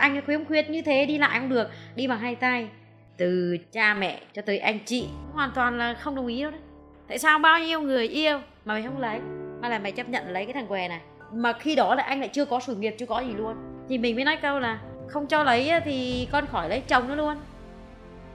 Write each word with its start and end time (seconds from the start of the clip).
anh 0.00 0.14
ấy 0.14 0.22
khiếm 0.26 0.44
khuyết 0.44 0.70
như 0.70 0.82
thế 0.82 1.06
đi 1.06 1.18
lại 1.18 1.40
không 1.40 1.48
được. 1.48 1.68
Đi 1.96 2.06
bằng 2.06 2.18
hai 2.18 2.34
tay 2.34 2.68
từ 3.16 3.56
cha 3.72 3.94
mẹ 3.94 4.20
cho 4.34 4.42
tới 4.42 4.58
anh 4.58 4.78
chị. 4.84 5.06
Hoàn 5.32 5.50
toàn 5.54 5.78
là 5.78 5.94
không 5.94 6.14
đồng 6.14 6.26
ý 6.26 6.42
đâu 6.42 6.50
đấy. 6.50 6.60
Tại 7.08 7.18
sao 7.18 7.38
bao 7.38 7.60
nhiêu 7.60 7.80
người 7.80 8.08
yêu 8.08 8.38
mà 8.64 8.74
mày 8.74 8.82
không 8.82 8.98
lấy? 8.98 9.20
Mà 9.62 9.68
là 9.68 9.78
mày 9.78 9.92
chấp 9.92 10.08
nhận 10.08 10.30
lấy 10.30 10.44
cái 10.44 10.54
thằng 10.54 10.66
què 10.66 10.88
này? 10.88 11.00
Mà 11.32 11.52
khi 11.52 11.74
đó 11.74 11.94
là 11.94 12.02
anh 12.02 12.20
lại 12.20 12.28
chưa 12.32 12.44
có 12.44 12.60
sự 12.60 12.76
nghiệp 12.76 12.94
chưa 12.98 13.06
có 13.06 13.20
gì 13.20 13.32
luôn. 13.32 13.56
Thì 13.88 13.98
mình 13.98 14.14
mới 14.14 14.24
nói 14.24 14.36
câu 14.42 14.58
là 14.58 14.80
không 15.08 15.26
cho 15.26 15.44
lấy 15.44 15.70
thì 15.84 16.28
con 16.32 16.46
khỏi 16.46 16.68
lấy 16.68 16.82
chồng 16.88 17.08
nữa 17.08 17.14
luôn. 17.14 17.36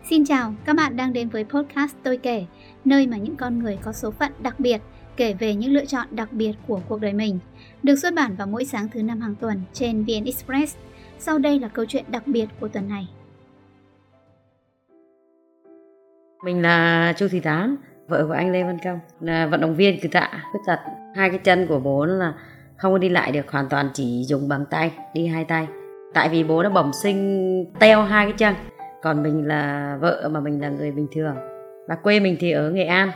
Xin 0.09 0.25
chào, 0.25 0.53
các 0.65 0.75
bạn 0.75 0.97
đang 0.97 1.13
đến 1.13 1.29
với 1.29 1.43
podcast 1.43 1.95
Tôi 2.03 2.17
kể, 2.17 2.45
nơi 2.85 3.07
mà 3.07 3.17
những 3.17 3.35
con 3.35 3.59
người 3.59 3.77
có 3.81 3.93
số 3.93 4.11
phận 4.11 4.31
đặc 4.39 4.59
biệt 4.59 4.81
kể 5.17 5.33
về 5.33 5.55
những 5.55 5.73
lựa 5.73 5.85
chọn 5.85 6.07
đặc 6.11 6.31
biệt 6.31 6.53
của 6.67 6.81
cuộc 6.87 7.01
đời 7.01 7.13
mình. 7.13 7.39
Được 7.83 7.95
xuất 7.95 8.13
bản 8.13 8.35
vào 8.35 8.47
mỗi 8.47 8.65
sáng 8.65 8.87
thứ 8.93 9.03
năm 9.03 9.21
hàng 9.21 9.35
tuần 9.35 9.61
trên 9.73 10.03
VN 10.03 10.25
Express. 10.25 10.77
Sau 11.19 11.37
đây 11.37 11.59
là 11.59 11.67
câu 11.67 11.85
chuyện 11.85 12.03
đặc 12.07 12.23
biệt 12.25 12.45
của 12.59 12.67
tuần 12.67 12.89
này. 12.89 13.07
Mình 16.43 16.61
là 16.61 17.13
Chu 17.17 17.27
Thị 17.27 17.39
Tám, 17.39 17.77
vợ 18.07 18.25
của 18.27 18.33
anh 18.33 18.51
Lê 18.51 18.63
Văn 18.63 18.77
Công, 18.83 18.99
là 19.19 19.47
vận 19.47 19.61
động 19.61 19.75
viên 19.75 19.99
cử 20.01 20.07
tạ, 20.11 20.29
khuyết 20.51 20.59
tật. 20.67 20.79
Hai 21.15 21.29
cái 21.29 21.39
chân 21.39 21.67
của 21.67 21.79
bố 21.79 22.05
là 22.05 22.33
không 22.77 22.91
có 22.91 22.97
đi 22.97 23.09
lại 23.09 23.31
được, 23.31 23.51
hoàn 23.51 23.69
toàn 23.69 23.89
chỉ 23.93 24.23
dùng 24.23 24.49
bằng 24.49 24.65
tay, 24.69 24.91
đi 25.13 25.27
hai 25.27 25.45
tay. 25.45 25.67
Tại 26.13 26.29
vì 26.29 26.43
bố 26.43 26.63
đã 26.63 26.69
bẩm 26.69 26.91
sinh 26.93 27.65
teo 27.79 28.01
hai 28.01 28.25
cái 28.25 28.33
chân, 28.37 28.55
còn 29.01 29.23
mình 29.23 29.47
là 29.47 29.97
vợ 30.01 30.29
mà 30.31 30.39
mình 30.39 30.61
là 30.61 30.69
người 30.69 30.91
bình 30.91 31.07
thường. 31.15 31.35
Và 31.87 31.95
quê 31.95 32.19
mình 32.19 32.37
thì 32.39 32.51
ở 32.51 32.71
Nghệ 32.71 32.85
An. 32.85 33.11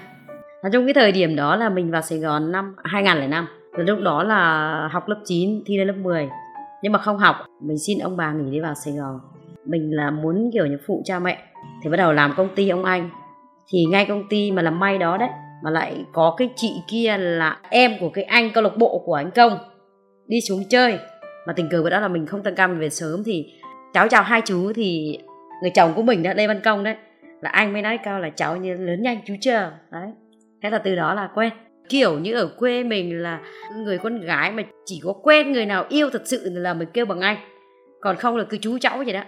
Và 0.63 0.69
trong 0.73 0.85
cái 0.85 0.93
thời 0.93 1.11
điểm 1.11 1.35
đó 1.35 1.55
là 1.55 1.69
mình 1.69 1.91
vào 1.91 2.01
Sài 2.01 2.19
Gòn 2.19 2.51
năm 2.51 2.75
2005. 2.83 3.47
Từ 3.77 3.83
lúc 3.83 3.99
đó 4.03 4.23
là 4.23 4.87
học 4.91 5.07
lớp 5.07 5.21
9, 5.25 5.63
thi 5.65 5.77
lên 5.77 5.87
lớp 5.87 5.95
10. 6.01 6.29
Nhưng 6.83 6.91
mà 6.91 6.99
không 6.99 7.17
học, 7.17 7.35
mình 7.61 7.77
xin 7.77 7.99
ông 7.99 8.17
bà 8.17 8.33
nghỉ 8.33 8.51
đi 8.51 8.59
vào 8.59 8.73
Sài 8.75 8.93
Gòn. 8.93 9.19
Mình 9.65 9.95
là 9.95 10.11
muốn 10.11 10.49
kiểu 10.53 10.65
như 10.65 10.77
phụ 10.87 11.01
cha 11.05 11.19
mẹ. 11.19 11.43
Thì 11.83 11.89
bắt 11.89 11.97
đầu 11.97 12.13
làm 12.13 12.33
công 12.37 12.55
ty 12.55 12.69
ông 12.69 12.83
anh. 12.83 13.09
Thì 13.71 13.85
ngay 13.85 14.05
công 14.05 14.23
ty 14.29 14.51
mà 14.51 14.61
làm 14.61 14.79
may 14.79 14.97
đó 14.97 15.17
đấy, 15.17 15.29
mà 15.63 15.69
lại 15.69 16.05
có 16.13 16.35
cái 16.37 16.49
chị 16.55 16.73
kia 16.87 17.17
là 17.17 17.59
em 17.69 17.91
của 17.99 18.09
cái 18.09 18.23
anh 18.23 18.51
câu 18.53 18.63
lạc 18.63 18.77
bộ 18.77 19.03
của 19.05 19.13
anh 19.13 19.31
Công 19.31 19.57
đi 20.27 20.41
xuống 20.41 20.63
chơi 20.69 20.99
mà 21.47 21.53
tình 21.53 21.69
cờ 21.69 21.83
bữa 21.83 21.89
đó 21.89 21.99
là 21.99 22.07
mình 22.07 22.25
không 22.25 22.43
tăng 22.43 22.55
cam 22.55 22.79
về 22.79 22.89
sớm 22.89 23.23
thì 23.25 23.53
cháu 23.93 24.07
chào 24.07 24.23
hai 24.23 24.41
chú 24.45 24.73
thì 24.75 25.17
người 25.61 25.71
chồng 25.75 25.93
của 25.95 26.01
mình 26.01 26.23
đã 26.23 26.33
Lê 26.33 26.47
Văn 26.47 26.61
Công 26.63 26.83
đấy 26.83 26.95
là 27.41 27.49
anh 27.49 27.73
mới 27.73 27.81
nói 27.81 27.99
câu 28.05 28.19
là 28.19 28.29
cháu 28.29 28.57
như 28.57 28.73
lớn 28.73 29.01
nhanh 29.01 29.21
chú 29.25 29.33
chờ 29.41 29.71
đấy 29.91 30.11
thế 30.63 30.69
là 30.69 30.77
từ 30.77 30.95
đó 30.95 31.13
là 31.13 31.29
quen 31.35 31.53
kiểu 31.89 32.19
như 32.19 32.33
ở 32.33 32.49
quê 32.57 32.83
mình 32.83 33.21
là 33.21 33.41
người 33.77 33.97
con 33.97 34.21
gái 34.21 34.51
mà 34.51 34.63
chỉ 34.85 35.01
có 35.03 35.13
quen 35.23 35.51
người 35.51 35.65
nào 35.65 35.85
yêu 35.89 36.09
thật 36.09 36.21
sự 36.25 36.49
là 36.53 36.73
mình 36.73 36.87
kêu 36.93 37.05
bằng 37.05 37.19
anh. 37.19 37.37
Còn 38.01 38.15
không 38.15 38.37
là 38.37 38.43
cứ 38.49 38.57
chú 38.57 38.77
cháu 38.81 38.97
vậy 38.97 39.13
đó. 39.13 39.23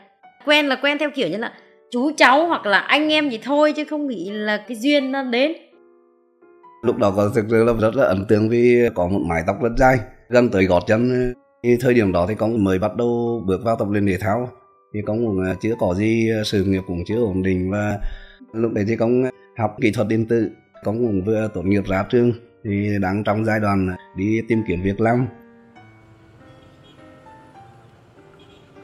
Quen 0.46 0.66
là 0.68 0.76
quen 0.76 0.98
theo 0.98 1.10
kiểu 1.16 1.28
như 1.28 1.38
là 1.38 1.54
chú 1.92 2.12
cháu 2.18 2.48
hoặc 2.48 2.66
là 2.66 2.80
anh 2.80 3.12
em 3.12 3.30
gì 3.30 3.40
thôi 3.44 3.74
chứ 3.76 3.84
không 3.86 4.08
nghĩ 4.08 4.30
là 4.32 4.66
cái 4.68 4.78
duyên 4.78 5.12
nó 5.12 5.24
đến. 5.24 5.54
Lúc 6.84 6.98
đó 6.98 7.14
có 7.16 7.32
thực 7.36 7.46
sự 7.50 7.64
là 7.64 7.74
rất 7.74 7.96
là 7.96 8.06
ấn 8.06 8.26
tượng 8.26 8.50
vì 8.50 8.90
có 8.96 9.08
một 9.08 9.20
mái 9.30 9.44
tóc 9.48 9.56
rất 9.64 9.72
dài, 9.78 10.00
gần 10.30 10.50
tới 10.50 10.66
gót 10.66 10.84
chân. 10.88 11.34
Thì 11.64 11.78
thời 11.82 11.94
điểm 11.94 12.12
đó 12.12 12.26
thì 12.30 12.36
con 12.36 12.64
mới 12.64 12.80
bắt 12.80 12.96
đầu 12.96 13.44
bước 13.48 13.62
vào 13.64 13.76
tập 13.76 13.88
luyện 13.92 14.08
thể 14.08 14.18
thao. 14.18 14.50
Thì 14.94 15.00
con 15.06 15.26
cũng 15.26 15.46
à, 15.46 15.56
chưa 15.62 15.76
có 15.80 15.94
gì 15.94 16.30
à, 16.32 16.44
sự 16.46 16.64
nghiệp 16.64 16.82
cũng 16.88 17.04
chưa 17.06 17.20
ổn 17.20 17.44
định 17.44 17.72
và 17.72 18.00
lúc 18.54 18.72
đấy 18.72 18.86
thì 18.88 18.96
con 18.96 19.24
à, 19.24 19.30
học 19.58 19.76
kỹ 19.82 19.92
thuật 19.92 20.08
điện 20.08 20.26
tử. 20.26 20.50
Con 20.84 20.98
cũng 20.98 21.22
vừa 21.26 21.50
tốt 21.54 21.62
nghiệp 21.66 21.84
ra 21.88 22.06
trường 22.10 22.32
thì 22.64 22.90
đang 23.02 23.24
trong 23.24 23.46
giai 23.46 23.60
đoạn 23.60 23.96
đi 24.16 24.42
tìm 24.48 24.64
kiếm 24.68 24.82
việc 24.82 25.02
làm. 25.02 25.28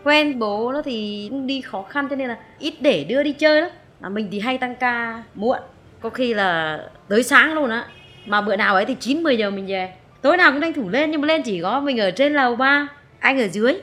Quen 0.03 0.39
bố 0.39 0.71
nó 0.71 0.81
thì 0.81 1.29
đi 1.45 1.61
khó 1.61 1.83
khăn 1.83 2.07
cho 2.09 2.15
nên 2.15 2.27
là 2.27 2.37
ít 2.59 2.73
để 2.81 3.03
đưa 3.03 3.23
đi 3.23 3.33
chơi 3.33 3.61
lắm. 3.61 3.71
Mà 3.99 4.09
mình 4.09 4.27
thì 4.31 4.39
hay 4.39 4.57
tăng 4.57 4.75
ca 4.75 5.23
muộn. 5.35 5.59
Có 6.01 6.09
khi 6.09 6.33
là 6.33 6.79
tới 7.07 7.23
sáng 7.23 7.53
luôn 7.53 7.69
á. 7.69 7.87
Mà 8.25 8.41
bữa 8.41 8.55
nào 8.55 8.75
ấy 8.75 8.85
thì 8.85 8.95
9 8.99 9.23
10 9.23 9.37
giờ 9.37 9.51
mình 9.51 9.65
về. 9.65 9.93
Tối 10.21 10.37
nào 10.37 10.51
cũng 10.51 10.61
tranh 10.61 10.73
thủ 10.73 10.89
lên 10.89 11.11
nhưng 11.11 11.21
mà 11.21 11.27
lên 11.27 11.41
chỉ 11.45 11.61
có 11.61 11.79
mình 11.79 11.97
ở 11.97 12.11
trên 12.11 12.33
lầu 12.33 12.55
ba, 12.55 12.87
anh 13.19 13.39
ở 13.39 13.47
dưới. 13.47 13.73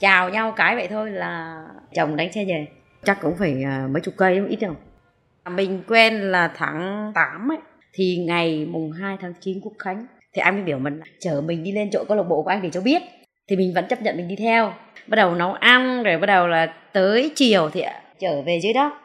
Chào 0.00 0.30
nhau 0.30 0.52
cái 0.56 0.76
vậy 0.76 0.88
thôi 0.90 1.10
là 1.10 1.64
chồng 1.94 2.16
đánh 2.16 2.32
xe 2.32 2.44
về. 2.44 2.66
Chắc 3.04 3.20
cũng 3.20 3.36
phải 3.36 3.62
à, 3.64 3.86
mấy 3.90 4.00
chục 4.00 4.14
cây 4.16 4.40
ít 4.48 4.58
không? 4.60 4.76
Mình 5.56 5.82
quen 5.88 6.14
là 6.14 6.52
tháng 6.56 7.12
8 7.14 7.52
ấy 7.52 7.58
thì 7.94 8.16
ngày 8.26 8.66
mùng 8.70 8.92
2 8.92 9.16
tháng 9.20 9.32
9 9.40 9.60
quốc 9.62 9.72
khánh, 9.78 10.06
thì 10.34 10.40
anh 10.40 10.54
mới 10.54 10.64
biểu 10.64 10.78
mình 10.78 11.00
chở 11.20 11.40
mình 11.40 11.64
đi 11.64 11.72
lên 11.72 11.88
chỗ 11.92 12.04
câu 12.08 12.16
lạc 12.16 12.22
bộ 12.22 12.42
của 12.42 12.50
anh 12.50 12.62
để 12.62 12.70
cho 12.70 12.80
biết. 12.80 13.02
Thì 13.48 13.56
mình 13.56 13.72
vẫn 13.74 13.84
chấp 13.88 14.02
nhận 14.02 14.16
mình 14.16 14.28
đi 14.28 14.36
theo. 14.36 14.72
Bắt 15.06 15.16
đầu 15.16 15.34
nấu 15.34 15.52
ăn, 15.52 16.02
rồi 16.02 16.18
bắt 16.18 16.26
đầu 16.26 16.46
là 16.46 16.74
tới 16.92 17.30
chiều 17.34 17.70
thì 17.72 17.82
trở 18.20 18.42
về 18.42 18.60
dưới 18.62 18.72
đó. 18.72 19.00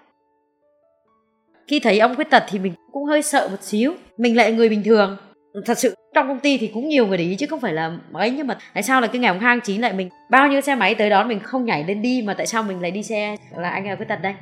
Khi 1.68 1.80
thấy 1.80 2.00
ông 2.00 2.16
khuyết 2.16 2.30
tật 2.30 2.44
thì 2.50 2.60
mình 2.60 2.74
cũng 2.92 3.06
hơi 3.06 3.22
sợ 3.22 3.48
một 3.52 3.64
xíu. 3.64 3.94
Mình 4.18 4.38
lại 4.38 4.52
người 4.52 4.70
bình 4.70 4.84
thường. 4.84 5.18
Thật 5.66 5.78
sự, 5.78 5.96
trong 6.16 6.28
công 6.28 6.40
ty 6.40 6.58
thì 6.58 6.68
cũng 6.68 6.88
nhiều 6.88 7.08
người 7.08 7.18
để 7.18 7.24
ý 7.24 7.36
chứ 7.36 7.46
không 7.48 7.60
phải 7.60 7.74
là 7.74 7.98
mấy, 8.12 8.32
nhưng 8.32 8.48
mà 8.48 8.58
tại 8.74 8.84
sao 8.84 9.02
là 9.02 9.08
cái 9.08 9.20
ngày 9.20 9.38
hai 9.40 9.60
chín 9.64 9.82
lại 9.82 9.94
mình, 9.94 10.10
bao 10.30 10.48
nhiêu 10.48 10.62
xe 10.62 10.76
máy 10.76 10.96
tới 10.96 11.10
đón 11.10 11.28
mình 11.28 11.40
không 11.40 11.66
nhảy 11.66 11.84
lên 11.84 12.02
đi, 12.02 12.22
mà 12.22 12.34
tại 12.34 12.48
sao 12.48 12.64
mình 12.64 12.82
lại 12.82 12.92
đi 12.92 13.04
xe? 13.04 13.36
Là 13.58 13.70
anh 13.70 13.88
là 13.88 13.96
khuyết 13.96 14.08
tật 14.08 14.22
đây. 14.22 14.34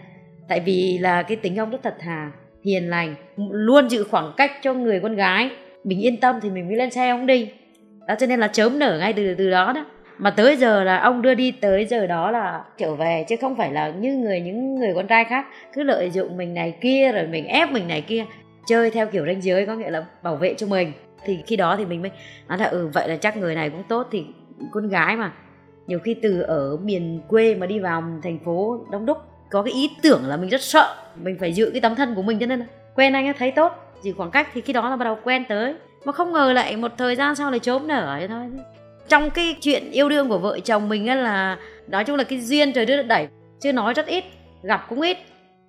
Tại 0.50 0.60
vì 0.60 0.98
là 0.98 1.24
cái 1.24 1.38
tính 1.38 1.56
ông 1.56 1.70
rất 1.70 1.80
thật 1.84 1.96
thà 2.00 2.32
hiền 2.68 2.90
lành, 2.90 3.16
luôn 3.52 3.90
giữ 3.90 4.04
khoảng 4.04 4.34
cách 4.38 4.52
cho 4.62 4.74
người 4.74 5.00
con 5.00 5.16
gái. 5.16 5.50
Mình 5.84 6.02
yên 6.02 6.20
tâm 6.20 6.40
thì 6.42 6.50
mình 6.50 6.68
mới 6.68 6.76
lên 6.76 6.92
xe 6.92 7.10
ông 7.10 7.26
đi. 7.26 7.52
Đó, 8.08 8.16
cho 8.20 8.28
nên 8.28 8.40
là 8.40 8.48
chớm 8.48 8.80
nở 8.80 8.98
ngay 9.00 9.14
từ 9.14 9.36
từ 9.36 9.50
đó 9.50 9.74
đó. 9.74 9.86
Mà 10.18 10.30
tới 10.30 10.56
giờ 10.56 10.84
là 10.84 10.98
ông 10.98 11.22
đưa 11.22 11.34
đi, 11.34 11.52
tới 11.52 11.86
giờ 11.86 12.08
đó 12.08 12.32
là 12.32 12.64
trở 12.78 12.96
về, 12.96 13.26
chứ 13.28 13.36
không 13.42 13.56
phải 13.56 13.74
là 13.74 13.90
như 13.90 14.18
người, 14.18 14.42
những 14.42 14.76
người 14.76 14.94
con 14.96 15.08
trai 15.08 15.26
khác. 15.26 15.46
Cứ 15.74 15.84
lợi 15.84 16.10
dụng 16.10 16.38
mình 16.38 16.54
này 16.54 16.76
kia, 16.82 17.12
rồi 17.12 17.28
mình 17.28 17.48
ép 17.48 17.72
mình 17.72 17.88
này 17.88 18.02
kia, 18.02 18.26
chơi 18.68 18.92
theo 18.92 19.08
kiểu 19.08 19.26
ranh 19.26 19.44
giới, 19.44 19.66
có 19.66 19.76
nghĩa 19.76 19.90
là 19.90 20.06
bảo 20.24 20.36
vệ 20.36 20.54
cho 20.54 20.68
mình. 20.68 20.92
Thì 21.26 21.40
khi 21.48 21.56
đó 21.56 21.76
thì 21.78 21.86
mình 21.86 22.02
mới 22.02 22.12
nói 22.48 22.58
là 22.58 22.66
ừ 22.66 22.90
vậy 22.94 23.10
là 23.10 23.16
chắc 23.16 23.38
người 23.38 23.56
này 23.56 23.70
cũng 23.70 23.84
tốt. 23.90 24.08
Thì 24.12 24.26
con 24.72 24.90
gái 24.90 25.16
mà, 25.16 25.32
nhiều 25.88 26.00
khi 26.00 26.14
từ 26.14 26.42
ở 26.42 26.78
miền 26.84 27.22
quê 27.28 27.56
mà 27.56 27.66
đi 27.66 27.80
vào 27.80 28.04
thành 28.24 28.40
phố 28.46 28.80
đông 28.92 29.06
đúc 29.06 29.18
có 29.50 29.62
cái 29.62 29.74
ý 29.74 29.90
tưởng 30.02 30.26
là 30.26 30.38
mình 30.38 30.50
rất 30.50 30.62
sợ, 30.62 30.96
mình 31.16 31.38
phải 31.40 31.54
giữ 31.54 31.70
cái 31.72 31.82
tấm 31.82 31.96
thân 31.96 32.16
của 32.16 32.22
mình 32.22 32.40
cho 32.40 32.46
nên 32.46 32.60
là 32.60 32.66
quen 32.96 33.14
anh 33.14 33.28
ấy 33.28 33.34
thấy 33.34 33.52
tốt. 33.52 33.72
Chỉ 34.04 34.12
khoảng 34.12 34.32
cách 34.32 34.48
thì 34.54 34.62
khi 34.62 34.74
đó 34.74 34.90
là 34.90 34.96
bắt 34.96 35.06
đầu 35.06 35.18
quen 35.24 35.46
tới. 35.50 35.74
Mà 36.06 36.12
không 36.12 36.34
ngờ 36.34 36.54
lại 36.54 36.78
một 36.78 36.92
thời 36.98 37.16
gian 37.16 37.36
sau 37.36 37.52
lại 37.52 37.60
chốm 37.60 37.88
nở 37.88 38.18
vậy 38.20 38.28
thôi. 38.28 38.46
Trong 39.08 39.30
cái 39.30 39.56
chuyện 39.62 39.92
yêu 39.92 40.10
đương 40.10 40.30
của 40.30 40.38
vợ 40.38 40.60
chồng 40.60 40.90
mình 40.90 41.10
ấy 41.10 41.16
là, 41.16 41.58
nói 41.88 42.04
chung 42.04 42.16
là 42.16 42.24
cái 42.24 42.42
duyên 42.42 42.74
trời 42.74 42.86
đất 42.86 43.04
đẩy 43.04 43.28
chưa 43.62 43.72
nói 43.72 43.94
rất 43.94 44.06
ít, 44.06 44.24
gặp 44.64 44.86
cũng 44.90 45.02
ít. 45.02 45.18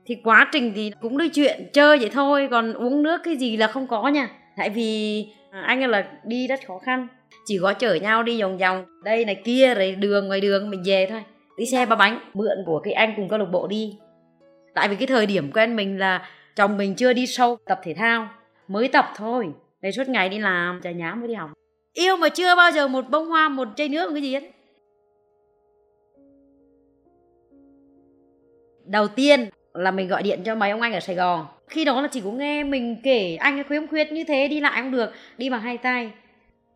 Thì 0.06 0.14
quá 0.24 0.48
trình 0.52 0.72
thì 0.76 0.92
cũng 1.00 1.18
nói 1.18 1.30
chuyện, 1.34 1.70
chơi 1.72 1.98
vậy 1.98 2.10
thôi, 2.12 2.48
còn 2.50 2.72
uống 2.72 3.02
nước 3.02 3.20
cái 3.24 3.36
gì 3.36 3.56
là 3.56 3.66
không 3.66 3.86
có 3.86 4.08
nha. 4.08 4.28
Tại 4.56 4.70
vì 4.70 5.26
à, 5.50 5.60
anh 5.66 5.82
ấy 5.82 5.88
là 5.88 6.06
đi 6.24 6.46
rất 6.46 6.60
khó 6.68 6.78
khăn, 6.78 7.08
chỉ 7.46 7.58
có 7.62 7.72
chở 7.72 7.94
nhau 7.94 8.22
đi 8.22 8.42
vòng 8.42 8.58
vòng, 8.58 8.84
đây 9.04 9.24
này 9.24 9.34
kia, 9.34 9.74
rồi 9.74 9.94
đường 9.94 10.28
ngoài 10.28 10.40
đường 10.40 10.70
mình 10.70 10.82
về 10.86 11.06
thôi 11.10 11.20
đi 11.58 11.66
xe 11.66 11.86
ba 11.86 11.96
bánh, 11.96 12.20
mượn 12.34 12.56
của 12.66 12.80
cái 12.80 12.92
anh 12.92 13.12
cùng 13.16 13.28
câu 13.28 13.38
lạc 13.38 13.48
bộ 13.52 13.66
đi. 13.66 13.98
Tại 14.74 14.88
vì 14.88 14.96
cái 14.96 15.06
thời 15.06 15.26
điểm 15.26 15.50
quen 15.52 15.76
mình 15.76 15.98
là 15.98 16.28
chồng 16.56 16.76
mình 16.76 16.94
chưa 16.94 17.12
đi 17.12 17.26
sâu 17.26 17.56
tập 17.64 17.80
thể 17.82 17.94
thao, 17.94 18.28
mới 18.68 18.88
tập 18.88 19.04
thôi. 19.16 19.48
Để 19.80 19.92
suốt 19.92 20.08
ngày 20.08 20.28
đi 20.28 20.38
làm, 20.38 20.80
chả 20.82 20.90
nhám 20.90 21.20
mới 21.20 21.28
đi 21.28 21.34
học. 21.34 21.50
Yêu 21.92 22.16
mà 22.16 22.28
chưa 22.28 22.56
bao 22.56 22.70
giờ 22.70 22.88
một 22.88 23.04
bông 23.10 23.26
hoa, 23.26 23.48
một 23.48 23.68
chai 23.76 23.88
nước 23.88 24.08
một 24.08 24.14
cái 24.14 24.22
gì 24.22 24.34
hết. 24.34 24.42
Đầu 28.84 29.08
tiên 29.08 29.48
là 29.74 29.90
mình 29.90 30.08
gọi 30.08 30.22
điện 30.22 30.40
cho 30.44 30.54
mấy 30.54 30.70
ông 30.70 30.80
anh 30.80 30.92
ở 30.92 31.00
sài 31.00 31.16
gòn. 31.16 31.46
Khi 31.68 31.84
đó 31.84 32.00
là 32.00 32.08
chỉ 32.08 32.20
có 32.20 32.30
nghe 32.30 32.64
mình 32.64 32.96
kể 33.02 33.36
anh 33.36 33.64
khuyếm 33.68 33.86
khuyết 33.86 34.12
như 34.12 34.24
thế, 34.24 34.48
đi 34.48 34.60
lại 34.60 34.82
không 34.82 34.92
được, 34.92 35.12
đi 35.38 35.50
bằng 35.50 35.60
hai 35.60 35.78
tay. 35.78 36.10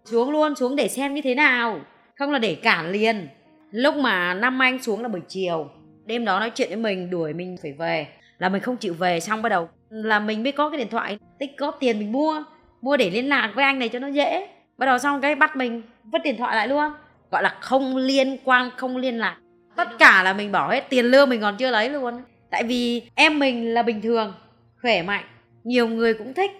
Xuống 0.05 0.31
luôn, 0.31 0.55
xuống 0.55 0.77
để 0.77 0.89
xem 0.89 1.15
như 1.15 1.23
thế 1.23 1.35
nào. 1.35 1.81
Không 2.17 2.31
là 2.31 2.39
để 2.39 2.55
cản 2.55 2.91
liền 2.91 3.29
lúc 3.73 3.97
mà 3.97 4.35
năm 4.35 4.63
anh 4.63 4.83
xuống 4.83 5.03
là 5.03 5.09
buổi 5.09 5.21
chiều. 5.29 5.71
Đêm 6.07 6.25
đó 6.25 6.41
nói 6.41 6.51
chuyện 6.51 6.69
với 6.69 6.77
mình, 6.77 7.11
đuổi 7.11 7.33
mình 7.33 7.57
phải 7.63 7.73
về. 7.73 8.07
Là 8.39 8.49
mình 8.49 8.63
không 8.63 8.77
chịu 8.77 8.95
về, 8.95 9.21
xong 9.21 9.43
bắt 9.43 9.49
đầu 9.49 9.69
là 9.91 10.21
mình 10.21 10.43
mới 10.43 10.53
có 10.53 10.71
cái 10.71 10.79
điện 10.79 10.89
thoại, 10.91 11.19
tích 11.39 11.51
góp 11.59 11.77
tiền 11.81 11.99
mình 11.99 12.13
mua 12.13 12.45
mua 12.81 12.97
để 12.97 13.11
liên 13.11 13.29
lạc 13.29 13.53
với 13.55 13.65
anh 13.65 13.79
này 13.79 13.89
cho 13.89 13.99
nó 13.99 14.07
dễ. 14.07 14.49
Bắt 14.79 14.87
đầu 14.87 14.99
xong 14.99 15.21
cái 15.21 15.35
bắt 15.35 15.57
mình 15.57 15.83
vứt 16.05 16.23
điện 16.25 16.37
thoại 16.39 16.57
lại 16.57 16.69
luôn. 16.69 16.93
Gọi 17.31 17.43
là 17.43 17.57
không 17.61 17.97
liên 17.97 18.37
quan, 18.45 18.71
không 18.77 18.97
liên 18.97 19.19
lạc. 19.19 19.37
Tất 19.77 19.89
cả 19.99 20.23
là 20.23 20.33
mình 20.33 20.53
bỏ 20.53 20.71
hết 20.71 20.85
tiền 20.89 21.05
lương 21.05 21.29
mình 21.29 21.41
còn 21.41 21.57
chưa 21.57 21.71
lấy 21.71 21.89
luôn. 21.89 22.23
Tại 22.51 22.65
vì 22.65 23.03
em 23.15 23.39
mình 23.39 23.75
là 23.75 23.83
bình 23.83 24.01
thường, 24.01 24.35
khỏe 24.83 25.03
mạnh, 25.03 25.25
nhiều 25.65 25.89
người 25.89 26.15
cũng 26.15 26.35
thích. 26.35 26.51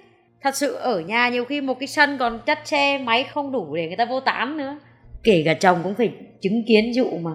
Thật 0.43 0.57
sự 0.57 0.73
ở 0.73 1.01
nhà 1.01 1.29
nhiều 1.29 1.45
khi 1.45 1.61
một 1.61 1.81
cái 1.81 1.87
sân 1.87 2.19
còn 2.19 2.39
chất 2.47 2.59
xe 2.65 2.99
máy 2.99 3.25
không 3.25 3.53
đủ 3.53 3.77
để 3.77 3.87
người 3.87 3.97
ta 3.97 4.05
vô 4.05 4.21
tán 4.21 4.57
nữa. 4.57 4.79
Kể 5.23 5.43
cả 5.45 5.55
chồng 5.55 5.81
cũng 5.83 5.95
phải 5.95 6.13
chứng 6.43 6.63
kiến 6.67 6.95
dụ 6.95 7.19
mà. 7.19 7.31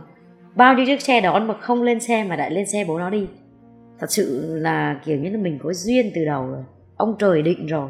Bao 0.56 0.74
nhiêu 0.74 0.86
chiếc 0.86 1.02
xe 1.02 1.22
đón 1.22 1.48
mà 1.48 1.54
không 1.54 1.84
lên 1.84 2.00
xe 2.00 2.24
mà 2.24 2.36
lại 2.36 2.52
lên 2.52 2.66
xe 2.66 2.86
bố 2.88 3.00
nó 3.00 3.10
đi. 3.10 3.28
Thật 4.00 4.08
sự 4.10 4.58
là 4.62 5.00
kiểu 5.06 5.18
như 5.18 5.30
là 5.30 5.38
mình 5.38 5.60
có 5.64 5.74
duyên 5.74 6.12
từ 6.16 6.26
đầu 6.26 6.48
rồi. 6.48 6.64
Ông 6.98 7.16
trời 7.20 7.42
định 7.42 7.68
rồi. 7.68 7.90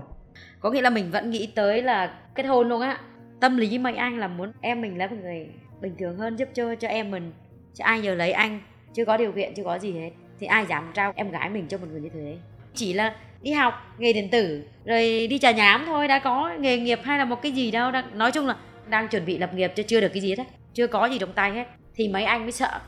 Có 0.59 0.71
nghĩa 0.71 0.81
là 0.81 0.89
mình 0.89 1.11
vẫn 1.11 1.29
nghĩ 1.29 1.49
tới 1.55 1.81
là 1.81 2.13
kết 2.35 2.43
hôn 2.43 2.69
luôn 2.69 2.81
á 2.81 2.99
tâm 3.39 3.57
lý 3.57 3.77
mệnh 3.77 3.95
anh 3.95 4.19
là 4.19 4.27
muốn 4.27 4.51
em 4.61 4.81
mình 4.81 4.97
là 4.97 5.07
một 5.07 5.15
người 5.21 5.47
bình 5.81 5.95
thường 5.99 6.17
hơn 6.17 6.35
giúp 6.35 6.49
cho 6.53 6.75
cho 6.75 6.87
em 6.87 7.11
mình. 7.11 7.31
Chứ 7.73 7.81
ai 7.83 8.01
giờ 8.01 8.15
lấy 8.15 8.31
anh, 8.31 8.59
chưa 8.93 9.05
có 9.05 9.17
điều 9.17 9.31
kiện, 9.31 9.53
chưa 9.53 9.63
có 9.63 9.79
gì 9.79 9.93
hết. 9.93 10.09
Thì 10.39 10.47
ai 10.47 10.65
dám 10.69 10.91
trao 10.93 11.13
em 11.15 11.31
gái 11.31 11.49
mình 11.49 11.65
cho 11.67 11.77
một 11.77 11.87
người 11.91 12.01
như 12.01 12.09
thế? 12.13 12.35
Chỉ 12.73 12.93
là 12.93 13.15
đi 13.41 13.51
học, 13.51 13.73
nghề 13.97 14.13
điện 14.13 14.29
tử, 14.29 14.63
rồi 14.85 15.27
đi 15.27 15.39
trà 15.39 15.51
nhám 15.51 15.83
thôi, 15.85 16.07
đã 16.07 16.19
có 16.19 16.51
nghề 16.59 16.77
nghiệp 16.77 16.99
hay 17.03 17.17
là 17.17 17.25
một 17.25 17.41
cái 17.41 17.51
gì 17.51 17.71
đâu. 17.71 17.91
Đang 17.91 18.17
nói 18.17 18.31
chung 18.31 18.47
là 18.47 18.55
đang 18.89 19.07
chuẩn 19.07 19.25
bị 19.25 19.37
lập 19.37 19.53
nghiệp 19.53 19.71
chứ 19.75 19.83
chưa 19.83 20.01
được 20.01 20.11
cái 20.13 20.21
gì 20.21 20.29
hết 20.29 20.43
chưa 20.77 20.87
có 20.87 21.05
gì 21.05 21.19
trong 21.19 21.33
tay 21.33 21.51
hết, 21.51 21.67
thì 21.95 22.07
mấy 22.07 22.23
anh 22.23 22.41
mới 22.41 22.51
sợ. 22.51 22.79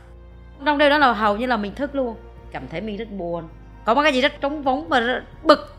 Trong 0.66 0.78
đây 0.78 0.90
đó 0.90 0.98
là 0.98 1.14
hầu 1.14 1.38
như 1.38 1.46
là 1.46 1.58
mình 1.58 1.76
thức 1.76 1.96
luôn. 1.96 2.16
Cảm 2.52 2.68
thấy 2.68 2.82
mình 2.82 2.98
rất 2.98 3.12
buồn. 3.12 3.44
Có 3.86 3.94
một 3.94 4.02
cái 4.04 4.14
gì 4.14 4.22
rất 4.22 4.42
trống 4.42 4.64
vống 4.64 4.90
và 4.90 5.00
rất 5.00 5.24
bực. 5.44 5.76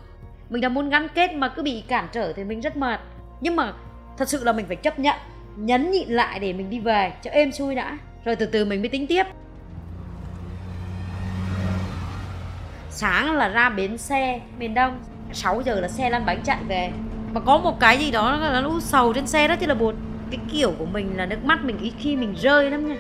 Mình 0.49 0.61
đã 0.61 0.69
muốn 0.69 0.91
gắn 0.91 1.09
kết 1.09 1.35
mà 1.35 1.49
cứ 1.49 1.63
bị 1.63 1.85
cản 1.89 2.09
trở 2.13 2.33
thì 2.33 2.45
mình 2.45 2.61
rất 2.61 2.77
mệt. 2.77 3.01
Nhưng 3.41 3.57
mà 3.57 3.73
thật 4.19 4.29
sự 4.29 4.45
là 4.45 4.53
mình 4.53 4.67
phải 4.67 4.77
chấp 4.77 4.99
nhận, 4.99 5.17
nhấn 5.57 5.91
nhịn 5.91 6.09
lại 6.09 6.39
để 6.39 6.53
mình 6.53 6.71
đi 6.71 6.81
về, 6.81 7.13
cho 7.23 7.31
êm 7.31 7.53
xuôi 7.53 7.75
đã. 7.75 7.99
Rồi 8.25 8.37
từ 8.37 8.47
từ 8.47 8.65
mình 8.65 8.81
mới 8.81 8.89
tính 8.89 9.07
tiếp. 9.07 9.25
Sáng 12.89 13.37
là 13.37 13.49
ra 13.49 13.69
bến 13.69 13.99
xe 13.99 14.41
miền 14.59 14.75
đông 14.75 15.01
6 15.33 15.63
giờ 15.65 15.81
là 15.81 15.89
xe 15.89 16.11
lăn 16.11 16.27
bánh 16.27 16.43
chạy 16.45 16.59
về. 16.69 16.91
Mà 17.33 17.41
có 17.41 17.59
một 17.59 17.81
cái 17.81 17.99
gì 17.99 18.11
đó 18.11 18.37
là 18.37 18.61
nó 18.61 18.81
sầu 18.81 19.13
trên 19.13 19.27
xe 19.27 19.49
đó 19.49 19.57
chứ 19.61 19.67
là 19.67 19.75
buồn 19.75 19.95
cái 20.31 20.41
kiểu 20.53 20.73
của 20.79 20.87
mình 20.87 21.17
là 21.17 21.27
nước 21.27 21.45
mắt 21.45 21.65
mình 21.65 21.79
ít 21.79 21.93
khi 21.99 22.17
mình 22.17 22.35
rơi 22.35 22.71
lắm 22.71 22.89
nha. 22.89 22.97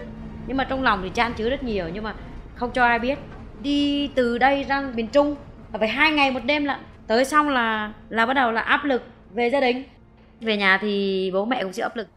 Nhưng 0.46 0.56
mà 0.56 0.64
trong 0.64 0.82
lòng 0.82 1.00
thì 1.02 1.10
chan 1.14 1.32
chứa 1.32 1.50
rất 1.50 1.62
nhiều, 1.62 1.88
nhưng 1.88 2.04
mà 2.04 2.14
không 2.54 2.70
cho 2.70 2.84
ai 2.84 2.98
biết. 2.98 3.18
Đi 3.62 4.10
từ 4.14 4.38
đây 4.38 4.64
ra 4.64 4.80
miền 4.94 5.06
trung, 5.06 5.36
là 5.72 5.78
phải 5.78 5.88
hai 5.88 6.10
ngày 6.10 6.30
một 6.30 6.40
đêm 6.44 6.64
lận. 6.64 6.80
Tới 7.06 7.24
xong 7.24 7.48
là 7.48 7.92
là 8.08 8.26
bắt 8.26 8.34
đầu 8.34 8.52
là 8.52 8.60
áp 8.60 8.84
lực 8.84 9.02
về 9.30 9.50
gia 9.50 9.60
đình. 9.60 9.84
Về 10.40 10.56
nhà 10.56 10.78
thì 10.78 11.30
bố 11.34 11.44
mẹ 11.44 11.62
cũng 11.62 11.72
chịu 11.72 11.84
áp 11.84 11.96
lực. 11.96 12.08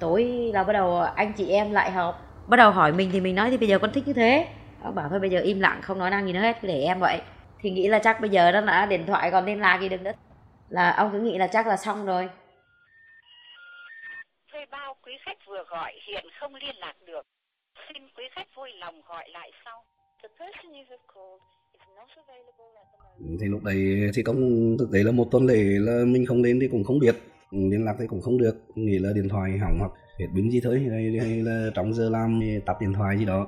Tối 0.00 0.50
là 0.54 0.64
bắt 0.64 0.72
đầu 0.72 1.00
anh 1.00 1.32
chị 1.32 1.48
em 1.48 1.72
lại 1.72 1.90
họp. 1.90 2.22
Bắt 2.46 2.56
đầu 2.56 2.70
hỏi 2.70 2.92
mình 2.92 3.10
thì 3.12 3.20
mình 3.20 3.34
nói 3.34 3.50
thì 3.50 3.56
bây 3.56 3.68
giờ 3.68 3.78
con 3.78 3.92
thích 3.92 4.06
như 4.06 4.12
thế. 4.12 4.46
Ông 4.82 4.94
bảo 4.94 5.08
thôi 5.08 5.20
bây 5.20 5.30
giờ 5.30 5.40
im 5.40 5.60
lặng, 5.60 5.78
không 5.82 5.98
nói 5.98 6.10
năng 6.10 6.26
gì 6.26 6.32
nữa 6.32 6.40
hết, 6.40 6.56
cứ 6.62 6.68
để 6.68 6.80
em 6.80 7.00
vậy. 7.00 7.20
Thì 7.60 7.70
nghĩ 7.70 7.88
là 7.88 7.98
chắc 7.98 8.20
bây 8.20 8.30
giờ 8.30 8.52
đó 8.52 8.60
là 8.60 8.86
điện 8.86 9.06
thoại 9.06 9.30
còn 9.30 9.44
liên 9.44 9.60
lạc 9.60 9.80
gì 9.80 9.88
được 9.88 10.02
nữa 10.02 10.12
là 10.68 10.90
ông 10.90 11.10
cứ 11.12 11.20
nghĩ 11.20 11.38
là 11.38 11.46
chắc 11.46 11.66
là 11.66 11.76
xong 11.76 12.06
rồi. 12.06 12.28
Thuê 14.52 14.66
bao 14.70 14.96
quý 15.02 15.12
khách 15.24 15.38
vừa 15.46 15.64
gọi 15.68 15.92
hiện 16.08 16.24
không 16.40 16.54
liên 16.54 16.76
lạc 16.76 16.94
được. 17.06 17.22
Xin 17.88 18.02
quý 18.16 18.24
khách 18.34 18.46
vui 18.56 18.70
lòng 18.80 18.94
gọi 19.08 19.28
lại 19.32 19.50
sau. 19.64 19.84
The 20.22 20.28
person 20.28 20.72
you 20.72 20.84
have 20.90 21.02
called 21.14 21.42
is 21.72 21.82
not 21.96 22.08
available 22.16 22.70
at 22.76 22.86
the 22.92 22.98
moment. 22.98 23.40
Thì 23.40 23.46
lúc 23.46 23.62
đấy 23.62 24.10
thì 24.14 24.22
công 24.22 24.40
thực 24.78 24.88
tế 24.92 25.02
là 25.02 25.12
một 25.12 25.28
tuần 25.30 25.46
lễ 25.46 25.64
là 25.78 26.04
mình 26.06 26.26
không 26.26 26.42
đến 26.42 26.58
thì 26.60 26.68
cũng 26.68 26.84
không 26.84 26.98
biết. 26.98 27.16
Liên 27.50 27.84
lạc 27.84 27.94
thì 27.98 28.06
cũng 28.06 28.20
không 28.20 28.38
được 28.38 28.54
nghĩ 28.74 28.98
là 28.98 29.10
điện 29.14 29.28
thoại 29.28 29.58
hỏng 29.58 29.76
hoặc 29.78 29.90
hết 30.18 30.26
pin 30.34 30.50
gì 30.50 30.60
thôi 30.64 30.86
hay, 30.90 31.18
hay 31.20 31.36
là 31.42 31.70
trong 31.74 31.94
giờ 31.94 32.08
làm 32.10 32.40
thì 32.42 32.60
tắt 32.66 32.76
điện 32.80 32.92
thoại 32.92 33.18
gì 33.18 33.24
đó. 33.24 33.46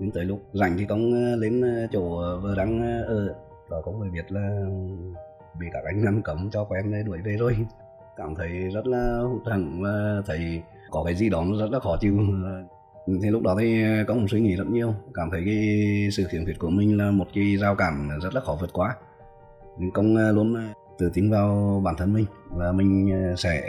Đến 0.00 0.10
tới 0.14 0.24
lúc 0.24 0.40
rảnh 0.52 0.76
thì 0.78 0.84
công 0.88 1.12
ờ, 1.12 1.36
lên 1.36 1.60
ờ, 1.60 1.86
chỗ 1.92 2.02
vợ 2.42 2.54
đang 2.56 2.82
ờ, 2.82 3.14
ở. 3.16 3.34
Đó 3.70 3.82
có 3.84 3.92
người 3.92 4.10
biết 4.10 4.32
là 4.32 4.66
bị 5.60 5.66
các 5.72 5.84
anh 5.84 6.04
ngăn 6.04 6.22
cấm 6.22 6.50
cho 6.50 6.64
quen 6.64 6.92
để 6.92 7.02
đuổi 7.02 7.18
về 7.24 7.36
rồi. 7.36 7.56
Cảm 8.16 8.34
thấy 8.34 8.48
rất 8.48 8.86
là 8.86 9.18
hụt 9.30 9.42
hẫng 9.44 9.82
và 9.82 10.22
thấy 10.26 10.62
có 10.90 11.04
cái 11.04 11.14
gì 11.14 11.28
đó 11.28 11.44
nó 11.44 11.58
rất 11.58 11.70
là 11.70 11.80
khó 11.80 11.96
chịu. 12.00 12.18
Thì 13.22 13.30
lúc 13.30 13.42
đó 13.42 13.56
thì 13.58 13.84
có 14.08 14.14
một 14.14 14.26
suy 14.30 14.40
nghĩ 14.40 14.56
rất 14.56 14.66
nhiều. 14.66 14.94
Cảm 15.14 15.30
thấy 15.30 15.42
cái 15.46 15.58
sự 16.12 16.24
khiếm 16.30 16.44
khuyết 16.44 16.58
của 16.58 16.70
mình 16.70 16.96
là 16.96 17.10
một 17.10 17.26
cái 17.34 17.56
rào 17.56 17.74
cản 17.74 18.08
rất 18.22 18.34
là 18.34 18.40
khó 18.40 18.56
vượt 18.60 18.70
qua. 18.72 18.96
Nhưng 19.78 19.90
công 19.90 20.16
à, 20.16 20.32
luôn 20.32 20.54
à, 20.54 20.72
tự 20.98 21.10
tin 21.14 21.30
vào 21.30 21.80
bản 21.84 21.94
thân 21.98 22.12
mình 22.12 22.24
và 22.50 22.72
mình 22.72 23.12
à, 23.12 23.34
sẽ 23.36 23.60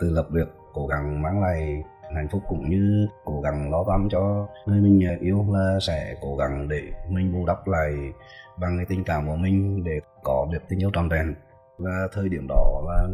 tự 0.00 0.10
lập 0.10 0.30
được 0.30 0.56
cố 0.72 0.86
gắng 0.86 1.22
mang 1.22 1.40
lại 1.40 1.82
hạnh 2.14 2.28
phúc 2.32 2.42
cũng 2.48 2.70
như 2.70 3.06
cố 3.24 3.40
gắng 3.40 3.70
lo 3.70 3.84
toan 3.86 4.08
cho 4.10 4.48
người 4.66 4.80
mình 4.80 5.18
yêu. 5.20 5.46
Là 5.52 5.78
sẽ 5.80 6.14
cố 6.20 6.36
gắng 6.36 6.68
để 6.68 6.82
mình 7.10 7.32
bù 7.32 7.46
đắp 7.46 7.68
lại 7.68 7.92
bằng 8.60 8.76
cái 8.76 8.86
tình 8.88 9.04
cảm 9.04 9.26
của 9.26 9.36
mình 9.36 9.84
để 9.84 10.00
có 10.24 10.48
được 10.52 10.62
tình 10.68 10.82
yêu 10.82 10.90
trọn 10.94 11.08
vẹn. 11.08 11.34
Và 11.78 12.08
thời 12.12 12.28
điểm 12.28 12.46
đó 12.48 12.82
là 12.86 13.08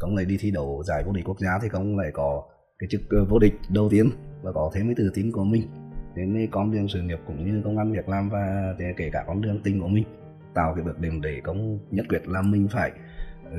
công 0.00 0.16
lại 0.16 0.24
đi 0.24 0.36
thi 0.40 0.50
đấu 0.50 0.82
giải 0.86 1.02
vô 1.06 1.12
địch 1.12 1.24
quốc 1.24 1.38
gia 1.40 1.58
thì 1.62 1.68
công 1.68 1.98
lại 1.98 2.10
có 2.14 2.42
cái 2.78 2.88
chức 2.90 3.00
ờ, 3.10 3.24
vô 3.24 3.38
địch 3.38 3.54
đầu 3.68 3.88
tiên 3.90 4.10
và 4.42 4.52
có 4.52 4.70
thêm 4.74 4.86
cái 4.86 4.94
tự 4.98 5.10
tin 5.14 5.32
của 5.32 5.44
mình. 5.44 5.62
Đến 6.14 6.48
con 6.50 6.72
đường 6.72 6.88
sự 6.88 7.02
nghiệp 7.02 7.18
cũng 7.26 7.44
như 7.44 7.62
công 7.64 7.78
ăn 7.78 7.92
việc 7.92 8.08
làm 8.08 8.28
và 8.28 8.74
kể 8.96 9.10
cả 9.12 9.24
con 9.26 9.42
đường 9.42 9.60
tình 9.64 9.80
của 9.80 9.88
mình 9.88 10.04
tạo 10.54 10.74
cái 10.74 10.84
bước 10.84 10.98
điểm 10.98 11.20
để 11.20 11.40
công 11.44 11.78
nhất 11.90 12.06
quyết 12.08 12.28
là 12.28 12.42
mình 12.42 12.68
phải 12.72 12.92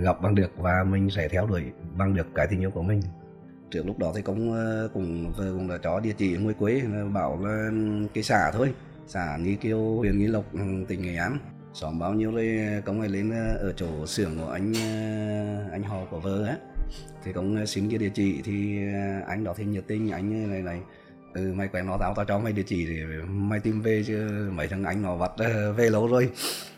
gặp 0.03 0.21
bằng 0.21 0.35
được 0.35 0.51
và 0.57 0.83
mình 0.83 1.09
sẽ 1.09 1.27
theo 1.27 1.47
đuổi 1.47 1.63
bằng 1.97 2.15
được 2.15 2.27
cái 2.35 2.47
tình 2.49 2.59
yêu 2.59 2.71
của 2.71 2.81
mình. 2.81 3.01
Trước 3.71 3.85
lúc 3.85 3.99
đó 3.99 4.11
thì 4.15 4.21
cũng 4.21 4.53
ờ, 4.53 4.89
cũng 4.93 5.33
ờ, 5.37 5.53
cũng 5.53 5.67
đã 5.67 5.77
cho 5.83 5.99
địa 5.99 6.13
chỉ 6.17 6.37
ngoài 6.37 6.55
quê 6.59 6.81
bảo 7.13 7.39
là 7.41 7.69
cái 8.13 8.23
xã 8.23 8.51
thôi 8.53 8.73
xã 9.07 9.37
nghi 9.41 9.55
kiêu 9.55 9.97
huyện 9.97 10.19
nghi 10.19 10.27
lộc 10.27 10.45
tỉnh 10.87 11.01
nghệ 11.01 11.15
an 11.15 11.37
xóm 11.73 11.99
bao 11.99 12.13
nhiêu 12.13 12.31
rồi 12.31 12.59
công 12.85 12.99
ấy 12.99 13.09
lên 13.09 13.31
ờ, 13.31 13.57
ở 13.57 13.73
chỗ 13.73 14.05
xưởng 14.05 14.37
của 14.37 14.51
anh 14.51 14.73
ờ, 14.73 15.71
anh 15.71 15.83
họ 15.83 16.05
của 16.09 16.19
vợ 16.19 16.45
á. 16.45 16.57
Thì 17.23 17.33
công 17.33 17.55
ờ, 17.55 17.65
xin 17.65 17.89
cái 17.89 17.97
địa 17.97 18.09
chỉ 18.13 18.41
thì 18.43 18.79
anh 19.27 19.43
đó 19.43 19.53
thì 19.57 19.65
nhiệt 19.65 19.83
tình, 19.87 20.11
anh 20.11 20.51
này 20.51 20.61
này 20.61 20.79
ừ 21.33 21.53
mày 21.55 21.67
quen 21.67 21.85
nó 21.85 21.97
tao 21.99 22.13
tao 22.15 22.25
cho 22.25 22.39
mày 22.39 22.53
địa 22.53 22.63
chỉ 22.65 22.85
thì 22.85 23.03
mày 23.27 23.59
tìm 23.59 23.81
về 23.81 24.03
chứ. 24.07 24.49
Mấy 24.53 24.67
thằng 24.67 24.83
anh 24.83 25.01
nó 25.01 25.15
vặt 25.15 25.31
về 25.77 25.89
lâu 25.89 26.07
rồi. 26.07 26.29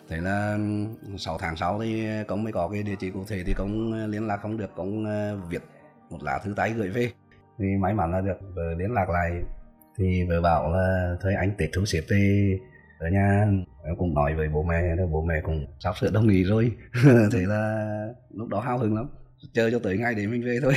Thế 0.10 0.18
là 0.18 0.58
6 1.18 1.38
tháng 1.38 1.56
sau 1.56 1.80
thì 1.82 2.08
công 2.28 2.44
mới 2.44 2.54
có 2.54 2.70
cái 2.74 2.84
địa 2.84 2.96
chỉ 3.00 3.12
cụ 3.12 3.24
thể 3.28 3.44
thì 3.46 3.54
công 3.54 3.94
liên 4.12 4.28
lạc 4.28 4.38
không 4.38 4.58
được. 4.58 4.70
Công 4.76 5.06
viết 5.50 5.62
một 6.10 6.24
lá 6.24 6.40
thư 6.44 6.54
tay 6.56 6.74
gửi 6.74 6.90
về. 6.90 7.12
Thì 7.60 7.66
may 7.80 7.94
mắn 7.94 8.12
là 8.12 8.22
được, 8.22 8.38
vợ 8.56 8.76
liên 8.78 8.92
lạc 8.92 9.10
lại. 9.10 9.32
Thì 9.98 10.24
vợ 10.30 10.42
bảo 10.42 10.72
là 10.72 11.16
thôi 11.22 11.34
anh 11.34 11.52
tết 11.58 11.70
thu 11.74 11.86
xếp 11.86 12.02
thì 12.10 12.52
ở 13.00 13.10
nhà, 13.10 13.48
em 13.86 13.96
cũng 13.98 14.14
nói 14.14 14.36
với 14.36 14.50
bố 14.50 14.64
mẹ 14.64 14.96
bố 15.12 15.26
mẹ 15.26 15.42
cũng 15.44 15.66
sắp 15.80 15.94
sửa 16.02 16.12
đồng 16.12 16.30
ý 16.30 16.44
rồi. 16.44 16.72
Thế 17.32 17.40
là 17.48 17.86
lúc 18.34 18.50
đó 18.50 18.60
hào 18.60 18.78
hứng 18.78 18.96
lắm. 18.96 19.08
Chờ 19.54 19.70
cho 19.72 19.80
tới 19.80 19.98
ngày 19.98 20.16
để 20.16 20.28
mình 20.28 20.44
về 20.46 20.60
thôi. 20.62 20.74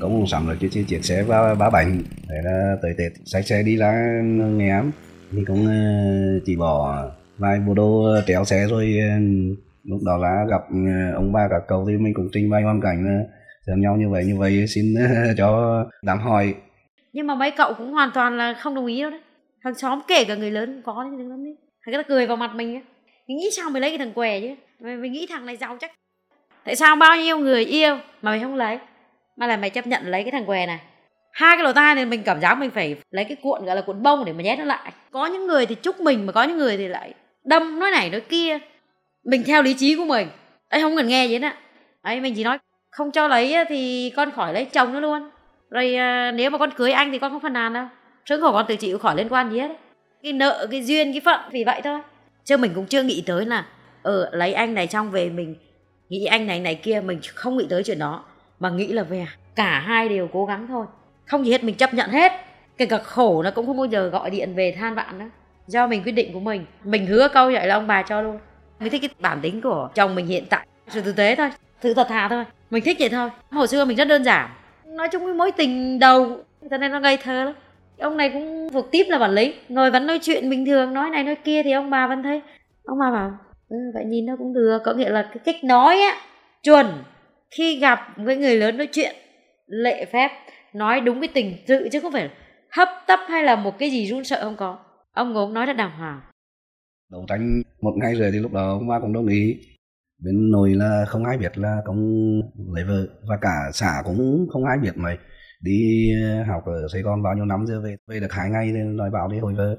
Cũng 0.00 0.26
sắm 0.26 0.48
được 0.48 0.68
chiếc 0.70 0.84
chiếc 0.88 1.04
xe 1.04 1.24
ba 1.28 1.54
ba 1.54 1.70
bánh. 1.70 2.02
Thế 2.28 2.36
là 2.44 2.76
tới 2.82 2.94
tết 2.98 3.12
xách 3.24 3.46
xe 3.46 3.62
đi 3.62 3.76
ra 3.76 4.22
nghe 4.22 4.68
em 4.68 4.90
thì 5.32 5.44
cũng 5.44 5.66
ờ, 5.66 5.72
chỉ 6.44 6.56
bỏ 6.56 7.04
vài 7.38 7.60
bộ 7.60 7.74
đồ 7.74 8.04
kéo 8.26 8.44
xe 8.44 8.66
rồi 8.66 8.98
ờ, 9.00 9.18
lúc 9.84 10.00
đó 10.04 10.16
là 10.16 10.44
gặp 10.50 10.62
ờ, 10.70 11.12
ông 11.14 11.32
ba 11.32 11.48
các 11.50 11.62
cậu 11.68 11.86
thì 11.88 11.96
mình 11.96 12.14
cũng 12.14 12.28
trình 12.32 12.50
bày 12.50 12.62
hoàn 12.62 12.80
cảnh 12.80 13.26
thương 13.66 13.80
nhau 13.80 13.96
như 13.96 14.08
vậy 14.10 14.24
như 14.24 14.36
vậy 14.38 14.66
xin 14.68 14.94
cho 15.38 15.84
đám 16.02 16.18
hỏi. 16.18 16.54
Nhưng 17.12 17.26
mà 17.26 17.34
mấy 17.34 17.50
cậu 17.50 17.74
cũng 17.74 17.92
hoàn 17.92 18.10
toàn 18.14 18.36
là 18.36 18.54
không 18.54 18.74
đồng 18.74 18.86
ý 18.86 19.00
đâu 19.00 19.10
đấy. 19.10 19.20
Thằng 19.64 19.74
xóm 19.74 20.00
kể 20.08 20.24
cả 20.24 20.34
người 20.34 20.50
lớn 20.50 20.72
cũng 20.74 20.94
có 20.94 21.02
đấy 21.02 21.12
đừng 21.18 21.30
lắm 21.30 21.44
đấy 21.44 21.56
người 21.86 22.02
ta 22.02 22.08
cười 22.08 22.26
vào 22.26 22.36
mặt 22.36 22.54
mình 22.54 22.74
ấy. 22.74 22.82
mình 23.28 23.36
nghĩ 23.36 23.50
sao 23.52 23.70
mày 23.70 23.80
lấy 23.80 23.90
cái 23.90 23.98
thằng 23.98 24.12
què 24.12 24.40
chứ? 24.40 24.54
Mày, 24.80 24.96
mày 24.96 25.10
nghĩ 25.10 25.26
thằng 25.26 25.46
này 25.46 25.56
giàu 25.56 25.76
chắc. 25.80 25.92
Tại 26.64 26.76
sao 26.76 26.96
bao 26.96 27.16
nhiêu 27.16 27.38
người 27.38 27.64
yêu 27.64 27.96
mà 27.96 28.30
mày 28.30 28.40
không 28.40 28.54
lấy? 28.54 28.78
Mà 29.36 29.46
là 29.46 29.56
mày 29.56 29.70
chấp 29.70 29.86
nhận 29.86 30.06
lấy 30.06 30.22
cái 30.22 30.32
thằng 30.32 30.46
què 30.46 30.66
này? 30.66 30.80
Hai 31.32 31.56
cái 31.56 31.64
lỗ 31.64 31.72
tai 31.72 31.94
này 31.94 32.06
mình 32.06 32.22
cảm 32.22 32.40
giác 32.40 32.54
mình 32.54 32.70
phải 32.70 32.96
lấy 33.10 33.24
cái 33.24 33.36
cuộn 33.42 33.64
gọi 33.64 33.76
là 33.76 33.82
cuộn 33.82 34.02
bông 34.02 34.24
để 34.24 34.32
mà 34.32 34.42
nhét 34.42 34.58
nó 34.58 34.64
lại. 34.64 34.92
Có 35.10 35.26
những 35.26 35.46
người 35.46 35.66
thì 35.66 35.74
chúc 35.74 36.00
mình 36.00 36.26
mà 36.26 36.32
có 36.32 36.42
những 36.42 36.58
người 36.58 36.76
thì 36.76 36.88
lại 36.88 37.14
đâm 37.44 37.78
nói 37.78 37.90
này 37.90 38.10
nói 38.10 38.20
kia. 38.20 38.58
Mình 39.24 39.42
theo 39.46 39.62
lý 39.62 39.74
trí 39.74 39.96
của 39.96 40.04
mình. 40.04 40.28
Ấy 40.68 40.80
không 40.80 40.96
cần 40.96 41.08
nghe 41.08 41.26
gì 41.26 41.32
hết 41.32 41.42
á. 41.42 41.56
Ấy 42.02 42.20
mình 42.20 42.34
chỉ 42.34 42.44
nói 42.44 42.58
không 42.90 43.10
cho 43.10 43.28
lấy 43.28 43.56
thì 43.68 44.12
con 44.16 44.30
khỏi 44.30 44.52
lấy 44.52 44.64
chồng 44.64 44.92
nữa 44.92 45.00
luôn. 45.00 45.30
Rồi 45.70 45.94
à, 45.94 46.32
nếu 46.32 46.50
mà 46.50 46.58
con 46.58 46.70
cưới 46.70 46.92
anh 46.92 47.12
thì 47.12 47.18
con 47.18 47.30
không 47.30 47.40
phần 47.40 47.52
nàn 47.52 47.72
đâu. 47.72 47.86
Sướng 48.26 48.40
khổ 48.40 48.52
con 48.52 48.66
tự 48.68 48.76
chịu 48.76 48.98
khỏi 48.98 49.16
liên 49.16 49.28
quan 49.28 49.50
gì 49.50 49.58
hết. 49.58 49.70
Cái 50.22 50.32
nợ 50.32 50.66
cái 50.70 50.84
duyên 50.84 51.12
cái 51.12 51.20
phận 51.24 51.40
vì 51.52 51.64
vậy 51.64 51.80
thôi. 51.84 52.00
Chứ 52.44 52.56
mình 52.56 52.72
cũng 52.74 52.86
chưa 52.86 53.02
nghĩ 53.02 53.22
tới 53.26 53.46
là 53.46 53.66
ở 54.02 54.22
ờ, 54.22 54.30
lấy 54.32 54.52
anh 54.52 54.74
này 54.74 54.86
trong 54.86 55.10
về 55.10 55.28
mình 55.28 55.54
nghĩ 56.08 56.24
anh 56.24 56.46
này 56.46 56.60
này 56.60 56.74
kia 56.74 57.00
mình 57.00 57.20
không 57.34 57.56
nghĩ 57.56 57.66
tới 57.70 57.82
chuyện 57.82 57.98
đó. 57.98 58.24
Mà 58.58 58.70
nghĩ 58.70 58.86
là 58.86 59.02
về 59.02 59.26
cả 59.54 59.80
hai 59.80 60.08
đều 60.08 60.28
cố 60.32 60.44
gắng 60.44 60.66
thôi. 60.68 60.86
Không 61.26 61.46
gì 61.46 61.52
hết 61.52 61.64
mình 61.64 61.74
chấp 61.74 61.94
nhận 61.94 62.10
hết. 62.10 62.32
Kể 62.78 62.86
cả 62.86 62.98
khổ 62.98 63.42
nó 63.42 63.50
cũng 63.50 63.66
không 63.66 63.76
bao 63.76 63.86
giờ 63.86 64.08
gọi 64.08 64.30
điện 64.30 64.54
về 64.54 64.76
than 64.78 64.94
vãn 64.94 65.18
nữa. 65.18 65.28
Do 65.66 65.86
mình 65.86 66.02
quyết 66.02 66.12
định 66.12 66.32
của 66.32 66.40
mình. 66.40 66.66
Mình 66.84 67.06
hứa 67.06 67.28
câu 67.28 67.50
vậy 67.52 67.66
là 67.66 67.74
ông 67.74 67.86
bà 67.86 68.02
cho 68.02 68.22
luôn. 68.22 68.38
Mình 68.80 68.90
thích 68.90 69.02
cái 69.02 69.10
bản 69.18 69.40
tính 69.40 69.60
của 69.60 69.88
chồng 69.94 70.14
mình 70.14 70.26
hiện 70.26 70.44
tại. 70.50 70.66
Sự 70.88 71.00
tử 71.00 71.12
tế 71.12 71.34
thôi. 71.34 71.50
Sự 71.82 71.94
thật 71.94 72.06
thà 72.08 72.28
thôi 72.28 72.44
mình 72.70 72.84
thích 72.84 72.96
vậy 73.00 73.08
thôi. 73.08 73.30
Hồi 73.50 73.68
xưa 73.68 73.84
mình 73.84 73.96
rất 73.96 74.08
đơn 74.08 74.24
giản. 74.24 74.50
Nói 74.84 75.08
chung 75.12 75.24
cái 75.24 75.34
mối 75.34 75.52
tình 75.52 75.98
đầu 75.98 76.44
cho 76.70 76.76
nên 76.76 76.92
nó 76.92 77.00
ngây 77.00 77.16
thơ 77.16 77.44
lắm. 77.44 77.54
Ông 77.98 78.16
này 78.16 78.30
cũng 78.30 78.68
phục 78.72 78.88
tiếp 78.90 79.04
là 79.08 79.18
bản 79.18 79.30
lĩnh. 79.30 79.52
Ngồi 79.68 79.90
vẫn 79.90 80.06
nói 80.06 80.18
chuyện 80.22 80.50
bình 80.50 80.66
thường 80.66 80.94
nói 80.94 81.10
này 81.10 81.24
nói 81.24 81.34
kia 81.34 81.62
thì 81.62 81.72
ông 81.72 81.90
bà 81.90 82.06
vẫn 82.06 82.22
thấy. 82.22 82.42
Ông 82.84 82.98
bà 83.00 83.10
bảo 83.10 83.30
ừ, 83.68 83.76
vậy 83.94 84.04
nhìn 84.04 84.26
nó 84.26 84.36
cũng 84.36 84.54
được. 84.54 84.78
Có 84.84 84.92
nghĩa 84.92 85.08
là 85.08 85.22
cái 85.22 85.38
cách 85.44 85.64
nói 85.64 86.00
á 86.00 86.20
chuẩn. 86.62 86.86
Khi 87.50 87.78
gặp 87.78 88.00
với 88.16 88.36
người 88.36 88.56
lớn 88.56 88.76
nói 88.76 88.86
chuyện 88.92 89.16
lệ 89.66 90.04
phép 90.04 90.30
nói 90.72 91.00
đúng 91.00 91.20
cái 91.20 91.28
tình 91.28 91.56
tự 91.66 91.88
chứ 91.92 92.00
không 92.00 92.12
phải 92.12 92.30
hấp 92.70 92.88
tấp 93.06 93.20
hay 93.28 93.42
là 93.42 93.56
một 93.56 93.78
cái 93.78 93.90
gì 93.90 94.06
run 94.06 94.24
sợ 94.24 94.40
không 94.42 94.56
có. 94.56 94.78
Ông 95.12 95.32
ngốm 95.32 95.54
nói 95.54 95.66
rất 95.66 95.76
đàng 95.76 95.90
hoàng. 95.98 96.20
Đấu 97.10 97.24
tranh 97.28 97.62
một 97.80 97.92
ngày 97.96 98.14
rồi 98.14 98.30
thì 98.32 98.38
lúc 98.38 98.52
đó 98.52 98.70
ông 98.70 98.88
ba 98.88 99.00
cũng 99.00 99.12
đồng 99.12 99.26
ý 99.26 99.56
bên 100.18 100.50
nội 100.50 100.74
là 100.74 101.04
không 101.08 101.24
ai 101.24 101.38
biết 101.38 101.58
là 101.58 101.76
công 101.84 101.98
lấy 102.74 102.84
vợ, 102.84 103.06
và 103.28 103.36
cả 103.40 103.70
xã 103.72 104.02
cũng 104.04 104.46
không 104.52 104.64
ai 104.64 104.78
biết 104.78 104.96
mày. 104.96 105.18
Đi 105.62 106.10
ờ, 106.22 106.42
học 106.42 106.62
ở 106.66 106.88
Sài 106.92 107.02
Gòn 107.02 107.22
bao 107.22 107.34
nhiêu 107.34 107.44
năm 107.44 107.66
rồi 107.66 107.80
về 107.80 107.96
về 108.08 108.20
được 108.20 108.32
hai 108.32 108.50
ngày 108.50 108.72
nên 108.72 108.96
nói 108.96 109.10
bảo 109.10 109.28
đi 109.28 109.38
hồi 109.38 109.54
vợ. 109.54 109.76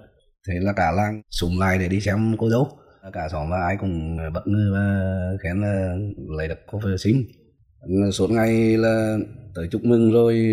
Thế 0.48 0.53
là 0.62 0.74
cả 0.74 0.91
làng 0.91 1.22
súng 1.29 1.60
lại 1.60 1.77
để 1.79 1.88
đi 1.88 2.00
xem 2.01 2.36
cô 2.38 2.50
dâu. 2.50 2.67
Cả 3.13 3.27
xóm 3.32 3.50
và 3.50 3.58
ai 3.67 3.77
cũng 3.77 4.17
ờ, 4.20 4.29
bất 4.29 4.48
ngờ 4.48 4.72
và 4.74 4.84
khen 5.44 5.62
là 5.62 5.96
lấy 6.38 6.48
được 6.48 6.60
cô 6.72 6.79
vợ 6.79 6.98
xinh. 6.98 7.24
Ờ, 7.82 8.12
suốt 8.12 8.32
ngày 8.32 8.77
là 8.77 9.17
tới 9.56 9.67
chúc 9.72 9.86
mừng 9.86 10.12
rồi 10.12 10.48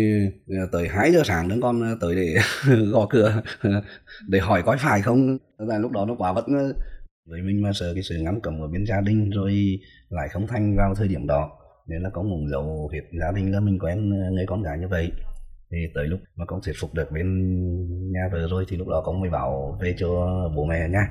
tới 0.71 0.87
2 0.87 1.11
giờ 1.11 1.21
sáng 1.25 1.49
đứa 1.49 1.55
con 1.61 1.97
tới 2.01 2.15
để 2.15 2.35
gõ 2.91 3.07
cửa, 3.09 3.41
để 4.29 4.39
hỏi 4.39 4.63
có 4.65 4.77
phải 4.79 5.01
không? 5.01 5.37
Tại 5.69 5.79
lúc 5.79 5.91
đó 5.91 6.05
nó 6.05 6.15
quá 6.17 6.33
bất 6.33 6.49
ngờ 6.49 6.73
với 7.29 7.41
mình 7.41 7.61
mà 7.61 7.71
sợ 7.73 7.93
cái 7.93 8.03
sự 8.03 8.15
ngắm 8.21 8.41
cấm 8.41 8.61
ở 8.61 8.67
bên 8.67 8.85
gia 8.85 9.01
đình 9.01 9.29
rồi 9.29 9.79
lại 10.09 10.27
không 10.31 10.47
thành 10.47 10.75
vào 10.77 10.95
thời 10.95 11.07
điểm 11.07 11.27
đó, 11.27 11.51
nên 11.87 12.01
là 12.01 12.09
có 12.09 12.23
nguồn 12.23 12.49
dầu 12.49 12.87
huyệt 12.91 13.03
gia 13.21 13.31
đình 13.31 13.51
là 13.51 13.59
mình 13.59 13.79
quen 13.79 14.11
ờ, 14.11 14.31
người 14.31 14.45
con 14.47 14.63
gái 14.63 14.77
như 14.79 14.87
vậy. 14.87 15.11
Thì 15.71 15.77
tới 15.95 16.07
lúc 16.07 16.19
mà 16.35 16.45
con 16.45 16.59
thuyết 16.63 16.73
phục 16.79 16.93
được 16.93 17.11
bên 17.11 17.27
nhà 18.11 18.29
vợ 18.31 18.47
rồi 18.49 18.65
thì 18.67 18.77
lúc 18.77 18.87
đó 18.87 19.01
con 19.05 19.21
mới 19.21 19.29
bảo 19.29 19.77
về 19.81 19.95
cho 19.97 20.09
bố 20.55 20.65
mẹ 20.65 20.89
nha. 20.89 21.07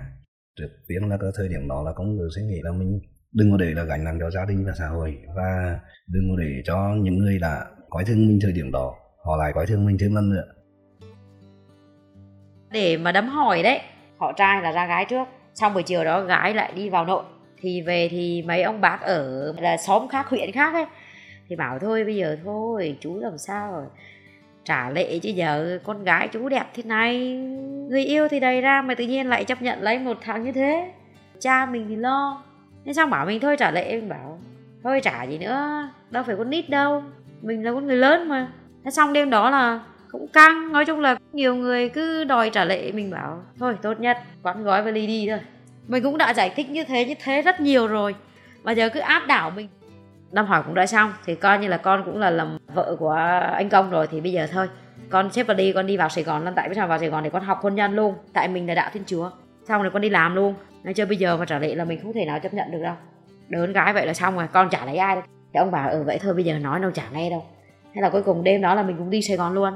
Trước 0.59 0.68
tiên 0.88 1.09
là 1.09 1.16
cái 1.16 1.30
thời 1.37 1.49
điểm 1.49 1.68
đó 1.68 1.83
là 1.83 1.92
con 1.92 2.18
cứ 2.18 2.28
suy 2.37 2.42
nghĩ 2.42 2.61
là 2.62 2.73
mình 2.73 3.00
đừng 3.33 3.50
có 3.50 3.56
để 3.56 3.75
là 3.75 3.85
gánh 3.85 4.04
nặng 4.04 4.18
cho 4.21 4.30
gia 4.30 4.44
đình 4.44 4.64
và 4.66 4.73
xã 4.78 4.87
hội, 4.87 5.18
và 5.37 5.80
đừng 6.09 6.23
có 6.30 6.42
để 6.42 6.62
cho 6.64 6.94
những 7.00 7.18
người 7.18 7.38
đã 7.38 7.66
coi 7.90 8.04
thương 8.04 8.26
mình 8.26 8.38
thời 8.42 8.52
điểm 8.52 8.71
đó, 8.73 8.94
họ 9.25 9.37
lại 9.37 9.52
coi 9.54 9.66
thương 9.66 9.87
mình 9.87 9.97
thêm 10.00 10.14
lần 10.14 10.30
nữa. 10.30 10.44
Để 12.71 12.97
mà 12.97 13.12
đấm 13.12 13.28
hỏi 13.28 13.62
đấy, 13.62 13.80
họ 14.18 14.33
trai 14.37 14.62
là 14.62 14.73
ra 14.73 14.87
gái 14.87 15.06
trước 15.11 15.25
xong 15.54 15.75
buổi 15.75 15.82
chiều 15.82 16.04
đó 16.04 16.20
gái 16.20 16.54
lại 16.54 16.73
đi 16.76 16.88
vào 16.88 17.04
nội. 17.04 17.25
Thì 17.61 17.82
về 17.82 18.08
thì 18.11 18.42
mấy 18.46 18.62
ông 18.62 18.80
bác 18.80 19.00
ở 19.00 19.54
là 19.58 19.76
xóm 19.76 20.08
khác, 20.08 20.28
huyện 20.28 20.52
khác 20.52 20.75
ấy, 20.75 20.87
thì 21.49 21.56
bảo 21.56 21.78
thôi 21.78 22.04
bây 22.04 22.16
giờ 22.16 22.37
thôi, 22.44 22.96
chú 23.00 23.18
làm 23.20 23.38
sao 23.38 23.73
rồi 23.73 23.84
trả 24.64 24.90
lệ 24.90 25.18
chứ 25.18 25.30
giờ 25.30 25.78
con 25.84 26.04
gái 26.04 26.28
chú 26.28 26.49
đẹp 26.49 26.64
thế 26.75 26.82
này. 26.82 27.32
Người 27.90 28.04
yêu 28.04 28.28
thì 28.28 28.40
đầy 28.40 28.61
ra 28.61 28.82
mà 28.82 28.94
tự 28.94 29.04
nhiên 29.04 29.28
lại 29.28 29.44
chấp 29.44 29.62
nhận 29.62 29.82
lấy 29.82 29.99
một 29.99 30.18
thằng 30.20 30.44
như 30.44 30.52
thế. 30.52 30.92
Cha 31.40 31.66
mình 31.66 31.87
thì 31.88 31.96
lo. 31.96 32.42
Thế 32.87 32.92
xong 32.92 33.11
bảo 33.11 33.26
mình 33.26 33.40
thôi 33.40 33.56
trả 33.58 33.70
lệ. 33.70 33.92
Mình 33.92 34.08
bảo, 34.08 34.38
thôi 34.82 35.00
trả 35.04 35.23
gì 35.23 35.38
nữa, 35.38 35.88
đâu 36.11 36.23
phải 36.23 36.37
con 36.37 36.50
nít 36.50 36.68
đâu. 36.70 37.02
Mình 37.42 37.64
là 37.64 37.73
con 37.73 37.87
người 37.87 37.96
lớn 37.96 38.28
mà. 38.28 38.49
Thế 38.84 38.90
xong 38.90 39.12
đêm 39.12 39.30
đó 39.30 39.50
là 39.50 39.80
cũng 40.14 40.28
căng. 40.28 40.73
Nói 40.73 40.85
chung 40.85 41.00
là 41.00 41.16
nhiều 41.33 41.54
người 41.54 41.88
cứ 41.88 42.25
đòi 42.25 42.50
trả 42.50 42.64
lệ 42.64 42.92
mình 42.92 43.11
bảo 43.11 43.42
thôi 43.59 43.76
tốt 43.83 44.00
nhất 44.00 44.18
quán 44.42 44.64
gói 44.64 44.83
và 44.83 44.90
ly 44.90 45.06
đi 45.06 45.26
thôi. 45.30 45.40
Mình 45.87 46.02
cũng 46.02 46.18
đã 46.18 46.35
giải 46.35 46.52
thích 46.56 46.71
như 46.71 46.85
thế 46.85 47.04
như 47.04 47.14
thế 47.25 47.42
rất 47.42 47.61
nhiều 47.61 47.87
rồi. 47.87 48.14
Mà 48.62 48.73
giờ 48.73 48.88
cứ 48.88 49.00
áp 49.00 49.23
đảo 49.26 49.50
mình. 49.50 49.68
Năm 50.33 50.47
hỏi 50.47 50.62
cũng 50.66 50.75
đã 50.75 50.87
xong 50.87 51.12
thì 51.26 51.35
coi 51.35 51.59
như 51.59 51.68
là 51.68 51.76
con 51.76 52.02
cũng 52.04 52.18
là 52.18 52.30
làm 52.30 52.59
vợ 52.75 52.97
của 52.99 53.11
anh 53.52 53.68
công 53.68 53.90
rồi 53.90 54.06
thì 54.11 54.21
bây 54.21 54.33
giờ 54.33 54.47
thôi. 54.52 54.68
Con 55.11 55.30
xếp 55.33 55.42
vào 55.42 55.56
đi 55.56 55.73
con 55.73 55.87
đi 55.87 55.97
vào 55.97 56.09
sài 56.09 56.25
gòn 56.25 56.44
năm 56.44 56.54
tại 56.56 56.68
bây 56.68 56.76
giờ 56.76 56.87
vào 56.87 56.99
sài 56.99 57.09
gòn 57.09 57.25
để 57.25 57.30
con 57.30 57.42
học 57.42 57.59
hôn 57.62 57.75
nhân 57.75 57.97
luôn. 57.97 58.14
Tại 58.33 58.49
mình 58.49 58.66
là 58.66 58.75
đạo 58.75 58.90
thiên 58.92 59.02
chúa. 59.06 59.30
Xong 59.68 59.83
rồi 59.83 59.90
con 59.90 60.02
đi 60.02 60.11
làm 60.11 60.35
luôn. 60.35 60.54
Nói 60.85 60.94
chưa 60.94 61.06
bây 61.06 61.16
giờ 61.16 61.37
mà 61.37 61.44
trả 61.44 61.59
lệ 61.59 61.75
là 61.75 61.85
mình 61.85 62.00
không 62.02 62.12
thể 62.12 62.25
nào 62.25 62.38
chấp 62.38 62.54
nhận 62.54 62.71
được 62.71 62.80
đâu. 62.83 62.94
Đớn 63.49 63.73
gái 63.73 63.92
vậy 63.92 64.06
là 64.06 64.14
xong 64.14 64.37
rồi 64.37 64.47
con 64.52 64.68
trả 64.71 64.85
lấy 64.85 64.97
ai 64.97 65.14
đâu. 65.14 65.25
Thì 65.52 65.59
ông 65.59 65.71
bảo 65.71 65.88
ở 65.88 65.99
ừ, 65.99 66.02
vậy 66.02 66.18
thôi 66.23 66.35
bây 66.35 66.44
giờ 66.44 66.59
nói 66.59 66.80
đâu 66.80 66.90
trả 66.90 67.02
nghe 67.12 67.30
đâu. 67.30 67.44
Hay 67.94 68.02
là 68.02 68.11
cuối 68.11 68.23
cùng 68.23 68.44
đêm 68.44 68.62
đó 68.62 68.75
là 68.75 68.83
mình 68.83 68.97
cũng 68.97 69.11
đi 69.11 69.23
sài 69.23 69.37
gòn 69.37 69.52
luôn 69.52 69.73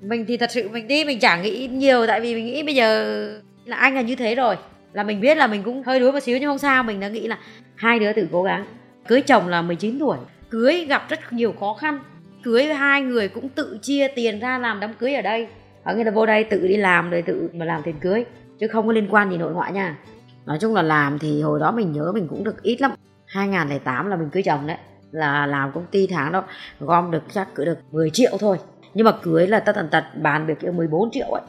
mình 0.00 0.24
thì 0.28 0.36
thật 0.36 0.50
sự 0.50 0.68
mình 0.68 0.88
đi, 0.88 1.04
mình 1.04 1.18
chẳng 1.18 1.42
nghĩ 1.42 1.68
nhiều, 1.72 2.06
tại 2.06 2.20
vì 2.20 2.34
mình 2.34 2.46
nghĩ 2.46 2.62
bây 2.62 2.74
giờ 2.74 3.40
là 3.64 3.76
anh 3.76 3.94
là 3.94 4.00
như 4.00 4.16
thế 4.16 4.34
rồi. 4.34 4.56
Là 4.92 5.02
mình 5.02 5.20
biết 5.20 5.36
là 5.36 5.46
mình 5.46 5.62
cũng 5.62 5.82
hơi 5.82 6.00
đuối 6.00 6.12
một 6.12 6.20
xíu 6.20 6.38
nhưng 6.38 6.50
không 6.50 6.58
sao, 6.58 6.82
mình 6.82 7.00
đã 7.00 7.08
nghĩ 7.08 7.26
là 7.26 7.38
hai 7.74 7.98
đứa 7.98 8.12
tự 8.12 8.28
cố 8.32 8.42
gắng. 8.42 8.66
Cưới 9.08 9.20
chồng 9.20 9.48
là 9.48 9.62
19 9.62 9.98
tuổi, 9.98 10.18
cưới 10.50 10.84
gặp 10.88 11.06
rất 11.08 11.32
nhiều 11.32 11.54
khó 11.60 11.74
khăn. 11.80 12.00
Cưới 12.42 12.64
hai 12.64 13.02
người 13.02 13.28
cũng 13.28 13.48
tự 13.48 13.78
chia 13.82 14.08
tiền 14.08 14.40
ra 14.40 14.58
làm 14.58 14.80
đám 14.80 14.94
cưới 14.94 15.14
ở 15.14 15.22
đây. 15.22 15.48
Ở 15.84 15.94
nghĩa 15.94 16.04
là 16.04 16.10
vô 16.10 16.26
đây 16.26 16.44
tự 16.44 16.66
đi 16.66 16.76
làm 16.76 17.10
rồi 17.10 17.22
tự 17.22 17.50
mà 17.52 17.64
làm 17.64 17.82
tiền 17.84 17.94
cưới, 18.00 18.24
chứ 18.60 18.68
không 18.68 18.86
có 18.86 18.92
liên 18.92 19.08
quan 19.10 19.30
gì 19.30 19.36
nội 19.36 19.52
ngoại 19.52 19.72
nha. 19.72 19.98
Nói 20.46 20.58
chung 20.60 20.74
là 20.74 20.82
làm 20.82 21.18
thì 21.18 21.42
hồi 21.42 21.60
đó 21.60 21.72
mình 21.72 21.92
nhớ 21.92 22.12
mình 22.14 22.28
cũng 22.28 22.44
được 22.44 22.62
ít 22.62 22.80
lắm. 22.80 22.90
2008 23.26 24.06
là 24.06 24.16
mình 24.16 24.30
cưới 24.30 24.42
chồng 24.42 24.66
đấy, 24.66 24.76
là 25.10 25.46
làm 25.46 25.72
công 25.72 25.86
ty 25.90 26.06
tháng 26.06 26.32
đó, 26.32 26.44
gom 26.80 27.10
được 27.10 27.22
chắc 27.32 27.48
cứ 27.54 27.64
được 27.64 27.78
10 27.90 28.10
triệu 28.10 28.36
thôi 28.40 28.58
nhưng 28.94 29.04
mà 29.04 29.12
cưới 29.22 29.46
là 29.46 29.60
tất 29.60 29.72
tần 29.74 29.88
tật 29.90 30.04
bàn 30.22 30.46
được 30.46 30.74
14 30.74 31.10
triệu 31.12 31.26
ấy. 31.26 31.42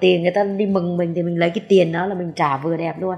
Tiền 0.00 0.22
người 0.22 0.32
ta 0.34 0.44
đi 0.44 0.66
mừng 0.66 0.96
mình 0.96 1.14
thì 1.14 1.22
mình 1.22 1.38
lấy 1.38 1.50
cái 1.50 1.64
tiền 1.68 1.92
đó 1.92 2.06
là 2.06 2.14
mình 2.14 2.32
trả 2.36 2.56
vừa 2.56 2.76
đẹp 2.76 2.94
luôn. 3.00 3.16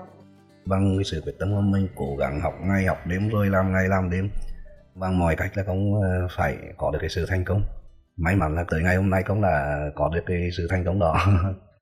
Bằng 0.67 0.97
cái 0.97 1.05
sự 1.05 1.23
quyết 1.25 1.33
tâm 1.39 1.55
của 1.55 1.61
mình 1.61 1.89
cố 1.95 2.17
gắng 2.19 2.41
học 2.41 2.55
ngày 2.63 2.85
học 2.85 2.99
đêm 3.07 3.29
rồi 3.29 3.47
làm 3.51 3.73
ngày 3.73 3.89
làm 3.89 4.11
đêm. 4.11 4.31
Bằng 4.95 5.19
mọi 5.19 5.37
cách 5.37 5.51
là 5.55 5.63
cũng 5.63 6.03
ờ, 6.03 6.29
phải 6.37 6.57
có 6.77 6.91
được 6.91 6.99
cái 7.01 7.11
sự 7.11 7.27
thành 7.29 7.45
công. 7.45 7.63
May 8.17 8.37
mắn 8.37 8.55
là 8.55 8.65
tới 8.71 8.83
ngày 8.83 8.97
hôm 8.97 9.11
nay 9.11 9.23
cũng 9.27 9.41
là 9.41 9.87
có 9.95 10.11
được 10.15 10.23
cái 10.27 10.49
sự 10.57 10.67
thành 10.71 10.85
công 10.85 10.99
đó. 10.99 11.17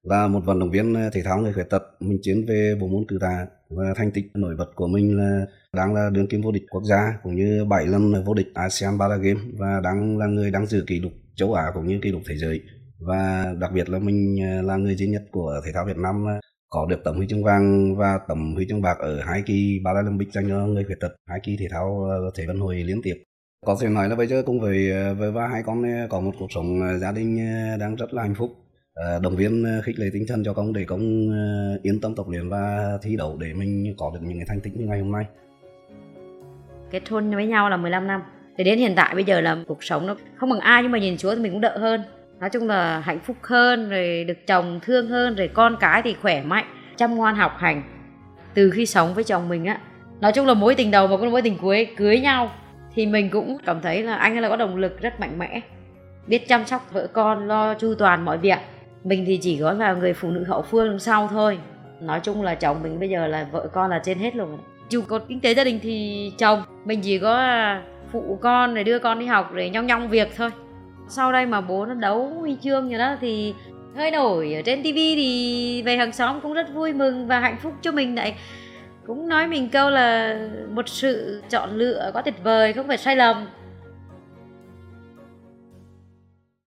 Là 0.02 0.26
một 0.28 0.40
vận 0.44 0.58
động 0.58 0.70
viên 0.70 0.94
ờ, 0.94 1.10
thể 1.12 1.22
thao 1.22 1.38
người 1.38 1.52
khuyết 1.52 1.70
tật 1.70 1.82
mình 2.00 2.18
chiến 2.22 2.44
về 2.48 2.74
bộ 2.80 2.86
môn 2.86 3.04
cử 3.08 3.18
tạ 3.20 3.46
và 3.70 3.84
thành 3.96 4.10
tích 4.10 4.24
nổi 4.34 4.56
bật 4.58 4.74
của 4.74 4.86
mình 4.86 5.16
là 5.16 5.46
đang 5.72 5.94
là 5.94 6.10
đương 6.12 6.26
kim 6.28 6.42
vô 6.42 6.52
địch 6.52 6.62
quốc 6.70 6.82
gia 6.84 7.18
cũng 7.22 7.36
như 7.36 7.64
7 7.64 7.86
lần 7.86 8.24
vô 8.24 8.34
địch 8.34 8.46
ASEAN 8.54 8.98
Para 8.98 9.16
Games 9.16 9.42
và 9.58 9.80
đang 9.84 10.18
là 10.18 10.26
người 10.26 10.50
đang 10.50 10.66
giữ 10.66 10.84
kỷ 10.86 11.00
lục 11.00 11.12
châu 11.36 11.54
Á 11.54 11.64
cũng 11.74 11.86
như 11.86 11.98
kỷ 12.02 12.12
lục 12.12 12.22
thế 12.28 12.36
giới. 12.36 12.60
Và 12.98 13.54
đặc 13.60 13.70
biệt 13.74 13.88
là 13.88 13.98
mình 13.98 14.36
à, 14.42 14.62
là 14.62 14.76
người 14.76 14.94
duy 14.94 15.06
nhất 15.06 15.22
của 15.30 15.60
thể 15.64 15.72
thao 15.74 15.84
Việt 15.86 15.96
Nam 15.96 16.28
à, 16.28 16.40
có 16.68 16.86
được 16.86 17.00
tấm 17.04 17.16
huy 17.16 17.26
chương 17.26 17.44
vàng 17.44 17.96
và 17.96 18.18
tấm 18.28 18.54
huy 18.54 18.66
chương 18.68 18.82
bạc 18.82 18.98
ở 18.98 19.20
hai 19.20 19.42
kỳ 19.46 19.80
Paralympic 19.84 20.32
dành 20.32 20.48
cho 20.48 20.66
người 20.66 20.84
khuyết 20.84 21.00
tật, 21.00 21.16
hai 21.26 21.40
kỳ 21.42 21.56
thể 21.56 21.66
thao 21.70 22.10
à, 22.10 22.16
thể 22.34 22.46
vận 22.46 22.60
hội 22.60 22.74
liên 22.74 23.02
tiếp. 23.02 23.14
Có 23.66 23.76
thể 23.80 23.88
nói 23.88 24.08
là 24.08 24.16
bây 24.16 24.26
giờ 24.26 24.42
cùng 24.46 24.60
với 24.60 24.92
với 25.18 25.32
và 25.32 25.48
hai 25.48 25.62
con 25.66 25.82
có 26.10 26.20
một 26.20 26.32
cuộc 26.38 26.52
sống 26.54 26.98
gia 27.00 27.12
đình 27.12 27.38
đang 27.80 27.96
rất 27.96 28.14
là 28.14 28.22
hạnh 28.22 28.34
phúc. 28.34 28.50
Động 29.22 29.36
viên 29.36 29.64
khích 29.84 29.98
lệ 29.98 30.06
tinh 30.12 30.24
thần 30.28 30.44
cho 30.44 30.54
công 30.54 30.72
để 30.72 30.84
công 30.84 31.00
yên 31.82 32.00
tâm 32.00 32.14
tập 32.14 32.26
luyện 32.28 32.48
và 32.48 32.98
thi 33.02 33.16
đấu 33.16 33.36
để 33.40 33.54
mình 33.54 33.94
có 33.98 34.10
được 34.14 34.20
những 34.22 34.38
cái 34.38 34.46
thành 34.48 34.60
tích 34.60 34.76
như 34.76 34.86
ngày 34.86 35.00
hôm 35.00 35.12
nay. 35.12 35.24
Kết 36.90 37.08
hôn 37.08 37.30
với 37.34 37.46
nhau 37.46 37.70
là 37.70 37.76
15 37.76 38.06
năm 38.06 38.22
thì 38.58 38.64
đến 38.64 38.78
hiện 38.78 38.94
tại 38.96 39.14
bây 39.14 39.24
giờ 39.24 39.40
là 39.40 39.56
cuộc 39.66 39.84
sống 39.84 40.06
nó 40.06 40.16
không 40.36 40.50
bằng 40.50 40.60
ai, 40.60 40.82
nhưng 40.82 40.92
mà 40.92 40.98
nhìn 40.98 41.16
Chúa 41.16 41.34
thì 41.34 41.40
mình 41.40 41.52
cũng 41.52 41.60
đỡ 41.60 41.78
hơn. 41.78 42.02
Nói 42.40 42.50
chung 42.50 42.68
là 42.68 43.00
hạnh 43.00 43.20
phúc 43.20 43.36
hơn, 43.42 43.90
rồi 43.90 44.24
được 44.24 44.46
chồng 44.46 44.80
thương 44.82 45.08
hơn, 45.08 45.34
rồi 45.34 45.48
con 45.48 45.76
cái 45.80 46.02
thì 46.02 46.14
khỏe 46.22 46.42
mạnh, 46.42 46.64
chăm 46.96 47.16
ngoan 47.16 47.34
học 47.34 47.52
hành 47.58 47.82
từ 48.54 48.70
khi 48.70 48.86
sống 48.86 49.14
với 49.14 49.24
chồng 49.24 49.48
mình 49.48 49.64
á. 49.64 49.80
Nói 50.20 50.32
chung 50.32 50.46
là 50.46 50.54
mối 50.54 50.74
tình 50.74 50.90
đầu 50.90 51.06
và 51.06 51.16
mối 51.16 51.42
tình 51.42 51.58
cuối, 51.58 51.88
cưới 51.96 52.20
nhau, 52.20 52.50
thì 52.94 53.06
mình 53.06 53.30
cũng 53.30 53.58
cảm 53.66 53.80
thấy 53.80 54.02
là 54.02 54.14
anh 54.14 54.36
ấy 54.36 54.42
là 54.42 54.48
có 54.48 54.56
động 54.56 54.76
lực 54.76 55.00
rất 55.00 55.20
mạnh 55.20 55.38
mẽ. 55.38 55.60
Biết 56.26 56.48
chăm 56.48 56.66
sóc 56.66 56.92
vợ 56.92 57.06
con, 57.12 57.48
lo 57.48 57.74
chu 57.74 57.94
toàn 57.98 58.24
mọi 58.24 58.38
việc. 58.38 58.58
Mình 59.04 59.24
thì 59.26 59.38
chỉ 59.42 59.58
có 59.60 59.72
là 59.72 59.92
người 59.92 60.12
phụ 60.14 60.30
nữ 60.30 60.44
hậu 60.44 60.62
phương 60.62 60.98
sau 60.98 61.28
thôi. 61.28 61.58
Nói 62.00 62.20
chung 62.22 62.42
là 62.42 62.54
chồng 62.54 62.82
mình 62.82 63.00
bây 63.00 63.08
giờ 63.08 63.26
là 63.26 63.46
vợ 63.52 63.68
con 63.72 63.90
là 63.90 64.00
trên 64.04 64.18
hết 64.18 64.36
luôn. 64.36 64.58
Dù 64.88 65.02
có 65.08 65.18
kinh 65.18 65.40
tế 65.40 65.54
gia 65.54 65.64
đình 65.64 65.78
thì 65.82 66.32
chồng 66.38 66.62
mình 66.84 67.00
chỉ 67.00 67.18
có 67.18 67.58
phụ 68.26 68.38
con 68.42 68.74
rồi 68.74 68.84
đưa 68.84 68.98
con 68.98 69.18
đi 69.18 69.26
học 69.26 69.52
rồi 69.52 69.70
nhong 69.70 69.86
nhong 69.86 70.08
việc 70.08 70.28
thôi. 70.36 70.50
Sau 71.08 71.32
đây 71.32 71.46
mà 71.46 71.60
bố 71.60 71.86
nó 71.86 71.94
đấu 71.94 72.32
huy 72.40 72.56
chương 72.62 72.88
như 72.88 72.98
đó 72.98 73.16
thì 73.20 73.54
hơi 73.96 74.10
nổi 74.10 74.54
ở 74.54 74.62
trên 74.62 74.82
tivi 74.82 75.16
thì 75.16 75.82
về 75.82 75.96
hàng 75.96 76.12
xóm 76.12 76.40
cũng 76.40 76.52
rất 76.52 76.74
vui 76.74 76.92
mừng 76.92 77.26
và 77.26 77.40
hạnh 77.40 77.56
phúc 77.62 77.72
cho 77.82 77.92
mình 77.92 78.14
lại 78.14 78.34
cũng 79.06 79.28
nói 79.28 79.46
mình 79.46 79.68
câu 79.68 79.90
là 79.90 80.38
một 80.70 80.88
sự 80.88 81.42
chọn 81.50 81.70
lựa 81.76 82.10
có 82.14 82.22
tuyệt 82.22 82.34
vời, 82.44 82.72
không 82.72 82.86
phải 82.88 82.98
sai 82.98 83.16
lầm. 83.16 83.46